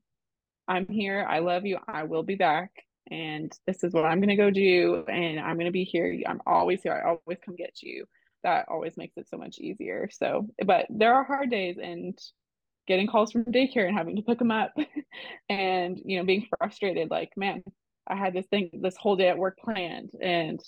I'm 0.70 0.86
here. 0.86 1.26
I 1.28 1.40
love 1.40 1.66
you. 1.66 1.78
I 1.88 2.04
will 2.04 2.22
be 2.22 2.36
back. 2.36 2.70
And 3.10 3.52
this 3.66 3.82
is 3.82 3.92
what 3.92 4.04
I'm 4.04 4.20
going 4.20 4.28
to 4.28 4.36
go 4.36 4.50
do. 4.50 5.04
And 5.08 5.40
I'm 5.40 5.56
going 5.56 5.66
to 5.66 5.72
be 5.72 5.82
here. 5.82 6.22
I'm 6.26 6.40
always 6.46 6.80
here. 6.82 6.92
I 6.92 7.08
always 7.08 7.38
come 7.44 7.56
get 7.56 7.82
you. 7.82 8.04
That 8.44 8.66
always 8.68 8.96
makes 8.96 9.16
it 9.16 9.28
so 9.28 9.36
much 9.36 9.58
easier. 9.58 10.08
So, 10.12 10.46
but 10.64 10.86
there 10.88 11.12
are 11.12 11.24
hard 11.24 11.50
days 11.50 11.76
and 11.82 12.16
getting 12.86 13.08
calls 13.08 13.32
from 13.32 13.44
daycare 13.46 13.88
and 13.88 13.98
having 13.98 14.14
to 14.14 14.22
pick 14.22 14.38
them 14.38 14.52
up 14.52 14.72
and, 15.48 16.00
you 16.04 16.18
know, 16.18 16.24
being 16.24 16.46
frustrated 16.56 17.10
like, 17.10 17.30
man, 17.36 17.64
I 18.06 18.14
had 18.14 18.32
this 18.32 18.46
thing, 18.46 18.70
this 18.80 18.96
whole 18.96 19.16
day 19.16 19.28
at 19.28 19.38
work 19.38 19.58
planned 19.58 20.12
and 20.22 20.60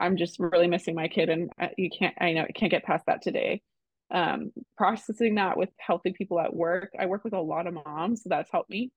I'm 0.00 0.16
just 0.16 0.38
really 0.38 0.66
missing 0.66 0.94
my 0.94 1.08
kid. 1.08 1.28
And 1.28 1.50
uh, 1.60 1.68
you 1.76 1.90
can't, 1.90 2.14
I 2.18 2.32
know, 2.32 2.42
I 2.48 2.52
can't 2.52 2.72
get 2.72 2.84
past 2.84 3.04
that 3.06 3.20
today 3.22 3.60
um 4.12 4.52
processing 4.76 5.34
that 5.34 5.56
with 5.56 5.68
healthy 5.78 6.12
people 6.12 6.38
at 6.38 6.54
work 6.54 6.92
i 6.96 7.06
work 7.06 7.24
with 7.24 7.32
a 7.32 7.40
lot 7.40 7.66
of 7.66 7.74
moms 7.74 8.22
so 8.22 8.28
that's 8.28 8.48
helped 8.52 8.70
me 8.70 8.92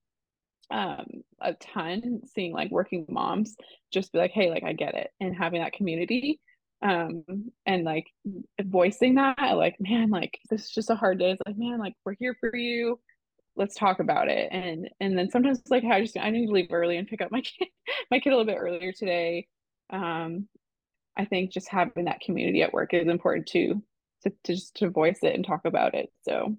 um 0.71 1.05
a 1.41 1.53
ton 1.53 2.21
seeing 2.33 2.53
like 2.53 2.69
working 2.69 3.05
moms 3.09 3.55
just 3.91 4.11
be 4.13 4.19
like 4.19 4.31
hey 4.31 4.49
like 4.49 4.63
i 4.63 4.73
get 4.73 4.93
it 4.93 5.09
and 5.19 5.35
having 5.35 5.61
that 5.61 5.73
community 5.73 6.39
um 6.81 7.23
and 7.65 7.83
like 7.83 8.07
voicing 8.63 9.15
that 9.15 9.37
like 9.37 9.75
man 9.79 10.09
like 10.09 10.39
this 10.49 10.65
is 10.65 10.71
just 10.71 10.89
a 10.89 10.95
hard 10.95 11.19
day. 11.19 11.31
It's 11.31 11.41
like 11.45 11.57
man 11.57 11.77
like 11.77 11.93
we're 12.05 12.15
here 12.17 12.35
for 12.39 12.55
you. 12.55 12.99
Let's 13.55 13.75
talk 13.75 13.99
about 13.99 14.29
it. 14.29 14.49
And 14.51 14.89
and 14.99 15.17
then 15.17 15.29
sometimes 15.29 15.61
like 15.69 15.83
i 15.83 16.01
just 16.01 16.17
i 16.17 16.29
need 16.29 16.47
to 16.47 16.53
leave 16.53 16.71
early 16.71 16.97
and 16.97 17.07
pick 17.07 17.21
up 17.21 17.31
my 17.31 17.41
kid 17.59 17.67
my 18.09 18.19
kid 18.19 18.29
a 18.29 18.37
little 18.37 18.45
bit 18.45 18.59
earlier 18.59 18.93
today. 18.93 19.47
Um 19.89 20.47
i 21.17 21.25
think 21.25 21.51
just 21.51 21.69
having 21.69 22.05
that 22.05 22.21
community 22.21 22.61
at 22.61 22.73
work 22.73 22.93
is 22.93 23.07
important 23.07 23.47
too 23.47 23.83
to, 24.23 24.29
to 24.45 24.53
just 24.53 24.75
to 24.75 24.89
voice 24.89 25.19
it 25.23 25.35
and 25.35 25.45
talk 25.45 25.61
about 25.65 25.95
it 25.95 26.11
so. 26.21 26.55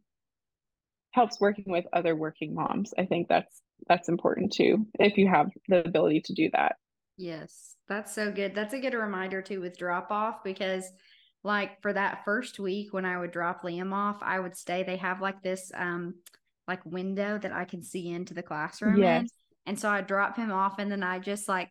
Helps 1.12 1.40
working 1.40 1.64
with 1.66 1.86
other 1.92 2.14
working 2.14 2.54
moms. 2.54 2.94
I 2.96 3.04
think 3.04 3.26
that's 3.26 3.62
that's 3.88 4.08
important 4.08 4.52
too 4.52 4.86
if 4.98 5.16
you 5.16 5.28
have 5.28 5.50
the 5.68 5.84
ability 5.86 6.20
to 6.20 6.34
do 6.34 6.48
that 6.52 6.76
yes 7.16 7.74
that's 7.88 8.14
so 8.14 8.30
good 8.30 8.54
that's 8.54 8.74
a 8.74 8.80
good 8.80 8.94
reminder 8.94 9.42
too 9.42 9.60
with 9.60 9.76
drop 9.76 10.10
off 10.10 10.42
because 10.44 10.90
like 11.42 11.80
for 11.82 11.92
that 11.92 12.24
first 12.24 12.58
week 12.58 12.92
when 12.92 13.04
i 13.04 13.18
would 13.18 13.30
drop 13.30 13.62
liam 13.62 13.92
off 13.92 14.18
i 14.22 14.38
would 14.38 14.56
stay 14.56 14.82
they 14.82 14.96
have 14.96 15.20
like 15.20 15.42
this 15.42 15.70
um 15.74 16.14
like 16.68 16.84
window 16.84 17.38
that 17.38 17.52
i 17.52 17.64
can 17.64 17.82
see 17.82 18.08
into 18.10 18.34
the 18.34 18.42
classroom 18.42 18.98
yes. 18.98 19.22
in. 19.22 19.28
and 19.66 19.78
so 19.78 19.88
i 19.88 20.00
drop 20.00 20.36
him 20.36 20.52
off 20.52 20.78
and 20.78 20.90
then 20.90 21.02
i 21.02 21.18
just 21.18 21.48
like 21.48 21.70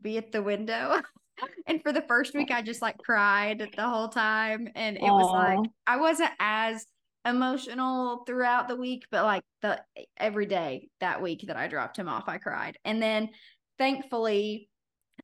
be 0.00 0.18
at 0.18 0.32
the 0.32 0.42
window 0.42 1.00
and 1.66 1.82
for 1.82 1.92
the 1.92 2.02
first 2.02 2.34
week 2.34 2.50
i 2.50 2.62
just 2.62 2.82
like 2.82 2.98
cried 2.98 3.70
the 3.76 3.88
whole 3.88 4.08
time 4.08 4.68
and 4.74 4.96
it 4.96 5.02
Aww. 5.02 5.18
was 5.18 5.32
like 5.32 5.70
i 5.86 5.96
wasn't 5.96 6.30
as 6.38 6.84
emotional 7.24 8.24
throughout 8.26 8.68
the 8.68 8.76
week, 8.76 9.04
but 9.10 9.24
like 9.24 9.42
the 9.62 9.80
every 10.16 10.46
day 10.46 10.88
that 11.00 11.22
week 11.22 11.44
that 11.46 11.56
I 11.56 11.68
dropped 11.68 11.98
him 11.98 12.08
off, 12.08 12.28
I 12.28 12.38
cried. 12.38 12.78
And 12.84 13.02
then 13.02 13.30
thankfully, 13.78 14.68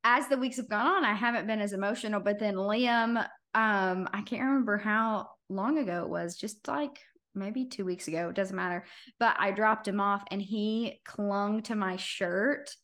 as 0.05 0.29
the 0.29 0.37
weeks 0.37 0.57
have 0.57 0.69
gone 0.69 0.87
on, 0.87 1.05
I 1.05 1.15
haven't 1.15 1.47
been 1.47 1.61
as 1.61 1.73
emotional. 1.73 2.21
But 2.21 2.39
then 2.39 2.55
Liam, 2.55 3.19
um, 3.55 4.09
I 4.13 4.23
can't 4.23 4.43
remember 4.43 4.77
how 4.77 5.29
long 5.49 5.79
ago 5.79 6.03
it 6.03 6.11
was, 6.11 6.37
just 6.37 6.69
like 6.69 6.99
maybe 7.35 7.67
two 7.67 7.85
weeks 7.85 8.09
ago, 8.09 8.29
it 8.29 8.37
doesn't 8.37 8.57
matter. 8.57 8.85
But 9.19 9.37
I 9.39 9.51
dropped 9.51 9.89
him 9.89 10.01
off 10.01 10.23
and 10.31 10.41
he 10.41 11.01
clung 11.05 11.63
to 11.65 11.75
my 11.75 11.97
shirt 11.97 12.75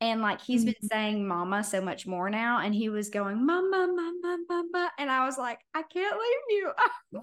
and 0.00 0.20
like 0.20 0.40
he's 0.42 0.64
been 0.64 0.74
mm-hmm. 0.74 0.86
saying 0.86 1.26
mama 1.26 1.64
so 1.64 1.80
much 1.80 2.06
more 2.06 2.28
now 2.28 2.60
and 2.60 2.74
he 2.74 2.88
was 2.88 3.08
going 3.08 3.44
mama 3.44 3.86
mama 3.88 4.38
mama 4.48 4.90
and 4.98 5.10
i 5.10 5.24
was 5.24 5.38
like 5.38 5.58
i 5.74 5.82
can't 5.82 6.18
leave 6.18 6.58
you 6.58 6.70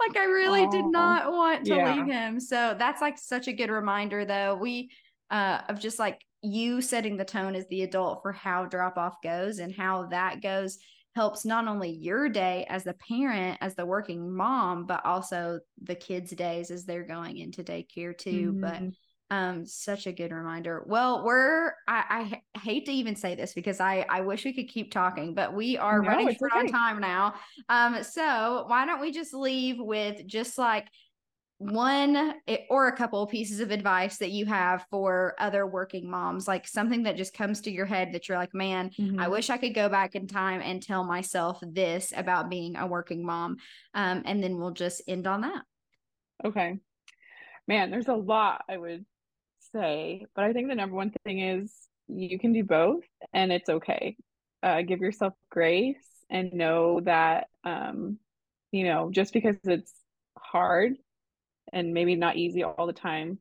like 0.00 0.16
i 0.16 0.24
really 0.24 0.66
Aww. 0.66 0.70
did 0.72 0.86
not 0.86 1.32
want 1.32 1.64
to 1.66 1.76
yeah. 1.76 1.94
leave 1.94 2.06
him 2.06 2.40
so 2.40 2.74
that's 2.78 3.00
like 3.00 3.18
such 3.18 3.48
a 3.48 3.52
good 3.52 3.70
reminder 3.70 4.24
though 4.24 4.56
we 4.56 4.90
uh 5.30 5.60
of 5.68 5.78
just 5.78 5.98
like 5.98 6.20
you 6.42 6.82
setting 6.82 7.16
the 7.16 7.24
tone 7.24 7.54
as 7.54 7.66
the 7.68 7.82
adult 7.82 8.20
for 8.22 8.32
how 8.32 8.66
drop 8.66 8.98
off 8.98 9.16
goes 9.22 9.58
and 9.58 9.74
how 9.74 10.06
that 10.06 10.42
goes 10.42 10.78
helps 11.14 11.44
not 11.44 11.68
only 11.68 11.90
your 11.90 12.28
day 12.28 12.66
as 12.68 12.82
the 12.82 12.94
parent 13.08 13.56
as 13.60 13.76
the 13.76 13.86
working 13.86 14.34
mom 14.34 14.84
but 14.84 15.04
also 15.06 15.60
the 15.82 15.94
kids 15.94 16.32
days 16.32 16.72
as 16.72 16.84
they're 16.84 17.06
going 17.06 17.38
into 17.38 17.62
daycare 17.62 18.16
too 18.16 18.52
mm-hmm. 18.52 18.60
but 18.60 18.82
um 19.30 19.64
such 19.66 20.06
a 20.06 20.12
good 20.12 20.32
reminder. 20.32 20.84
Well 20.86 21.24
we're 21.24 21.72
I, 21.88 22.40
I 22.54 22.58
hate 22.60 22.86
to 22.86 22.92
even 22.92 23.16
say 23.16 23.34
this 23.34 23.54
because 23.54 23.80
i 23.80 24.04
i 24.08 24.20
wish 24.20 24.44
we 24.44 24.52
could 24.52 24.68
keep 24.68 24.92
talking 24.92 25.34
but 25.34 25.54
we 25.54 25.78
are 25.78 26.02
no, 26.02 26.08
running 26.08 26.36
short 26.36 26.52
okay. 26.52 26.60
on 26.60 26.66
time 26.68 27.00
now. 27.00 27.34
Um 27.68 28.02
so 28.02 28.64
why 28.66 28.86
don't 28.86 29.00
we 29.00 29.12
just 29.12 29.34
leave 29.34 29.76
with 29.78 30.26
just 30.26 30.58
like 30.58 30.88
one 31.58 32.34
eh, 32.48 32.58
or 32.68 32.88
a 32.88 32.96
couple 32.96 33.24
pieces 33.26 33.60
of 33.60 33.70
advice 33.70 34.18
that 34.18 34.30
you 34.30 34.44
have 34.44 34.84
for 34.90 35.34
other 35.38 35.66
working 35.66 36.10
moms 36.10 36.48
like 36.48 36.66
something 36.66 37.04
that 37.04 37.16
just 37.16 37.32
comes 37.32 37.60
to 37.60 37.70
your 37.70 37.86
head 37.86 38.12
that 38.12 38.28
you're 38.28 38.36
like 38.36 38.52
man 38.52 38.90
mm-hmm. 38.90 39.20
i 39.20 39.28
wish 39.28 39.50
i 39.50 39.56
could 39.56 39.74
go 39.74 39.88
back 39.88 40.16
in 40.16 40.26
time 40.26 40.60
and 40.60 40.82
tell 40.82 41.04
myself 41.04 41.60
this 41.62 42.12
about 42.16 42.50
being 42.50 42.76
a 42.76 42.86
working 42.86 43.24
mom. 43.24 43.56
Um 43.94 44.22
and 44.26 44.42
then 44.42 44.58
we'll 44.58 44.72
just 44.72 45.02
end 45.06 45.26
on 45.26 45.42
that. 45.42 45.62
Okay. 46.44 46.78
Man 47.66 47.90
there's 47.90 48.08
a 48.08 48.14
lot 48.14 48.62
i 48.68 48.76
would 48.76 49.06
say, 49.74 50.26
but 50.34 50.44
I 50.44 50.52
think 50.52 50.68
the 50.68 50.74
number 50.74 50.96
one 50.96 51.12
thing 51.24 51.40
is 51.40 51.72
you 52.08 52.38
can 52.38 52.52
do 52.52 52.64
both 52.64 53.04
and 53.32 53.52
it's 53.52 53.68
okay. 53.68 54.16
Uh, 54.62 54.82
give 54.82 55.00
yourself 55.00 55.34
grace 55.50 55.96
and 56.30 56.52
know 56.52 57.00
that, 57.00 57.48
um, 57.64 58.18
you 58.72 58.84
know, 58.84 59.10
just 59.10 59.32
because 59.32 59.56
it's 59.64 59.92
hard 60.38 60.94
and 61.72 61.92
maybe 61.92 62.14
not 62.14 62.36
easy 62.36 62.62
all 62.62 62.86
the 62.86 62.92
time, 62.92 63.38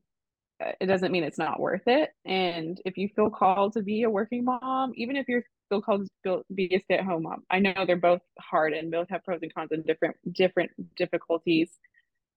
uh, 0.63 0.71
it 0.81 0.87
doesn't 0.87 1.11
mean 1.11 1.23
it's 1.23 1.37
not 1.37 1.59
worth 1.59 1.87
it. 1.87 2.09
And 2.25 2.79
if 2.85 2.97
you 2.97 3.09
feel 3.15 3.29
called 3.29 3.73
to 3.73 3.81
be 3.81 4.03
a 4.03 4.09
working 4.09 4.43
mom, 4.43 4.91
even 4.95 5.15
if 5.15 5.27
you're 5.27 5.43
still 5.67 5.81
called 5.81 6.07
to 6.25 6.43
be 6.53 6.73
a 6.75 6.79
stay-at-home 6.79 7.23
mom, 7.23 7.43
I 7.49 7.59
know 7.59 7.85
they're 7.85 7.95
both 7.95 8.21
hard 8.39 8.73
and 8.73 8.91
both 8.91 9.09
have 9.09 9.23
pros 9.23 9.39
and 9.41 9.53
cons 9.53 9.71
and 9.71 9.85
different 9.85 10.15
different 10.31 10.71
difficulties. 10.95 11.69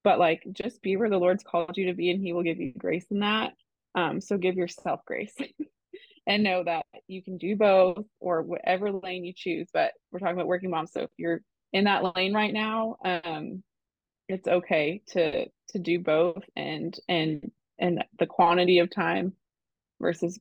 But 0.04 0.18
like, 0.18 0.44
just 0.52 0.82
be 0.82 0.96
where 0.96 1.10
the 1.10 1.18
Lord's 1.18 1.42
called 1.42 1.76
you 1.76 1.86
to 1.86 1.94
be, 1.94 2.10
and 2.10 2.20
He 2.20 2.32
will 2.32 2.44
give 2.44 2.58
you 2.58 2.72
grace 2.78 3.06
in 3.10 3.20
that. 3.20 3.52
Um, 3.96 4.20
so 4.20 4.36
give 4.36 4.56
yourself 4.56 5.00
grace 5.06 5.34
and 6.26 6.42
know 6.42 6.62
that 6.64 6.86
you 7.08 7.22
can 7.22 7.38
do 7.38 7.56
both 7.56 8.04
or 8.20 8.42
whatever 8.42 8.92
lane 8.92 9.24
you 9.24 9.32
choose. 9.34 9.68
But 9.72 9.92
we're 10.10 10.18
talking 10.20 10.34
about 10.34 10.46
working 10.46 10.70
moms. 10.70 10.92
So 10.92 11.02
if 11.02 11.10
you're 11.16 11.40
in 11.72 11.84
that 11.84 12.14
lane 12.14 12.34
right 12.34 12.52
now, 12.52 12.96
um, 13.04 13.62
it's 14.28 14.48
okay 14.48 15.02
to 15.08 15.46
to 15.46 15.78
do 15.78 16.00
both 16.00 16.42
and 16.56 16.98
and 17.08 17.50
and 17.78 18.04
the 18.18 18.26
quantity 18.26 18.78
of 18.78 18.90
time 18.90 19.32
versus 20.00 20.38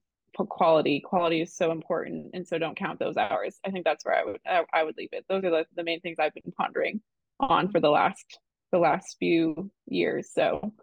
quality 0.50 1.00
quality 1.00 1.42
is 1.42 1.56
so 1.56 1.72
important 1.72 2.32
and 2.34 2.46
so 2.46 2.58
don't 2.58 2.76
count 2.76 3.00
those 3.00 3.16
hours 3.16 3.58
i 3.66 3.72
think 3.72 3.86
that's 3.86 4.04
where 4.04 4.18
i 4.18 4.26
would 4.26 4.40
i, 4.74 4.84
would 4.84 4.96
leave 4.98 5.08
it 5.14 5.24
those 5.30 5.46
are 5.46 5.50
the, 5.50 5.66
the 5.78 5.84
main 5.84 6.02
things 6.02 6.18
i've 6.20 6.34
been 6.34 6.52
pondering 6.58 7.00
on 7.40 7.72
for 7.72 7.80
the 7.80 7.90
last 7.90 8.38
the 8.72 8.80
last 8.80 9.16
few 9.20 9.72
years. 9.88 10.30
So 10.34 10.74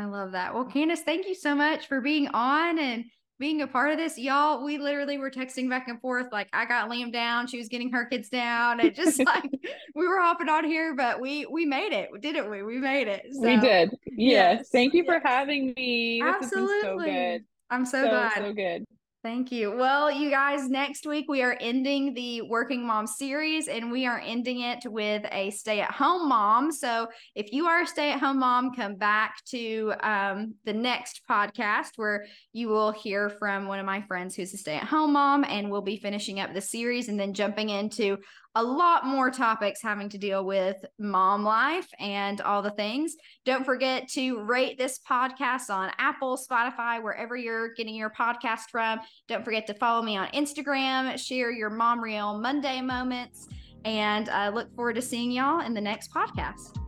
I 0.00 0.06
love 0.06 0.32
that. 0.32 0.54
Well, 0.54 0.64
Candace, 0.64 1.02
thank 1.02 1.26
you 1.26 1.34
so 1.34 1.54
much 1.54 1.86
for 1.86 2.00
being 2.00 2.28
on 2.28 2.78
and 2.78 3.04
being 3.38 3.60
a 3.60 3.66
part 3.66 3.90
of 3.92 3.98
this. 3.98 4.16
Y'all, 4.16 4.64
we 4.64 4.78
literally 4.78 5.18
were 5.18 5.30
texting 5.30 5.68
back 5.68 5.88
and 5.88 6.00
forth. 6.00 6.28
Like 6.32 6.48
I 6.54 6.64
got 6.64 6.88
Liam 6.88 7.12
down, 7.12 7.46
she 7.46 7.58
was 7.58 7.68
getting 7.68 7.92
her 7.92 8.06
kids 8.06 8.30
down. 8.30 8.80
And 8.80 8.94
just 8.94 9.18
like 9.26 9.50
we 9.94 10.08
were 10.08 10.18
hopping 10.18 10.48
on 10.48 10.64
here, 10.64 10.94
but 10.96 11.20
we 11.20 11.44
we 11.46 11.66
made 11.66 11.92
it, 11.92 12.08
didn't 12.22 12.50
we? 12.50 12.62
We 12.62 12.78
made 12.78 13.08
it. 13.08 13.26
So, 13.32 13.42
we 13.42 13.58
did. 13.58 13.90
Yes. 14.06 14.58
yes. 14.58 14.68
Thank 14.70 14.94
you 14.94 15.04
yes. 15.06 15.12
for 15.12 15.28
having 15.28 15.74
me. 15.76 16.22
Absolutely. 16.22 16.80
so 16.80 16.98
good. 16.98 17.44
I'm 17.68 17.84
so, 17.84 18.02
so 18.02 18.08
glad. 18.08 18.32
So 18.36 18.52
good. 18.54 18.84
Thank 19.22 19.52
you. 19.52 19.70
Well, 19.70 20.10
you 20.10 20.30
guys, 20.30 20.70
next 20.70 21.04
week 21.06 21.26
we 21.28 21.42
are 21.42 21.54
ending 21.60 22.14
the 22.14 22.40
Working 22.40 22.86
Mom 22.86 23.06
series 23.06 23.68
and 23.68 23.92
we 23.92 24.06
are 24.06 24.18
ending 24.18 24.60
it 24.62 24.78
with 24.86 25.26
a 25.30 25.50
stay 25.50 25.82
at 25.82 25.90
home 25.90 26.26
mom. 26.26 26.72
So, 26.72 27.06
if 27.34 27.52
you 27.52 27.66
are 27.66 27.82
a 27.82 27.86
stay 27.86 28.12
at 28.12 28.18
home 28.18 28.38
mom, 28.38 28.72
come 28.74 28.94
back 28.94 29.44
to 29.50 29.92
um, 30.02 30.54
the 30.64 30.72
next 30.72 31.20
podcast 31.28 31.90
where 31.96 32.24
you 32.54 32.68
will 32.68 32.92
hear 32.92 33.28
from 33.28 33.66
one 33.66 33.78
of 33.78 33.84
my 33.84 34.00
friends 34.00 34.34
who's 34.34 34.54
a 34.54 34.56
stay 34.56 34.76
at 34.76 34.84
home 34.84 35.12
mom, 35.12 35.44
and 35.44 35.70
we'll 35.70 35.82
be 35.82 35.98
finishing 35.98 36.40
up 36.40 36.54
the 36.54 36.62
series 36.62 37.10
and 37.10 37.20
then 37.20 37.34
jumping 37.34 37.68
into 37.68 38.16
a 38.56 38.62
lot 38.62 39.06
more 39.06 39.30
topics 39.30 39.80
having 39.80 40.08
to 40.08 40.18
deal 40.18 40.44
with 40.44 40.76
mom 40.98 41.44
life 41.44 41.88
and 42.00 42.40
all 42.40 42.62
the 42.62 42.70
things. 42.70 43.16
Don't 43.44 43.64
forget 43.64 44.08
to 44.08 44.40
rate 44.42 44.76
this 44.76 44.98
podcast 45.08 45.70
on 45.70 45.92
Apple, 45.98 46.36
Spotify, 46.36 47.02
wherever 47.02 47.36
you're 47.36 47.72
getting 47.74 47.94
your 47.94 48.10
podcast 48.10 48.70
from. 48.70 49.00
Don't 49.28 49.44
forget 49.44 49.66
to 49.68 49.74
follow 49.74 50.02
me 50.02 50.16
on 50.16 50.28
Instagram, 50.28 51.16
share 51.18 51.52
your 51.52 51.70
Mom 51.70 52.02
Real 52.02 52.38
Monday 52.38 52.80
moments, 52.80 53.46
and 53.84 54.28
I 54.28 54.48
look 54.48 54.74
forward 54.74 54.96
to 54.96 55.02
seeing 55.02 55.30
y'all 55.30 55.60
in 55.60 55.72
the 55.72 55.80
next 55.80 56.12
podcast. 56.12 56.79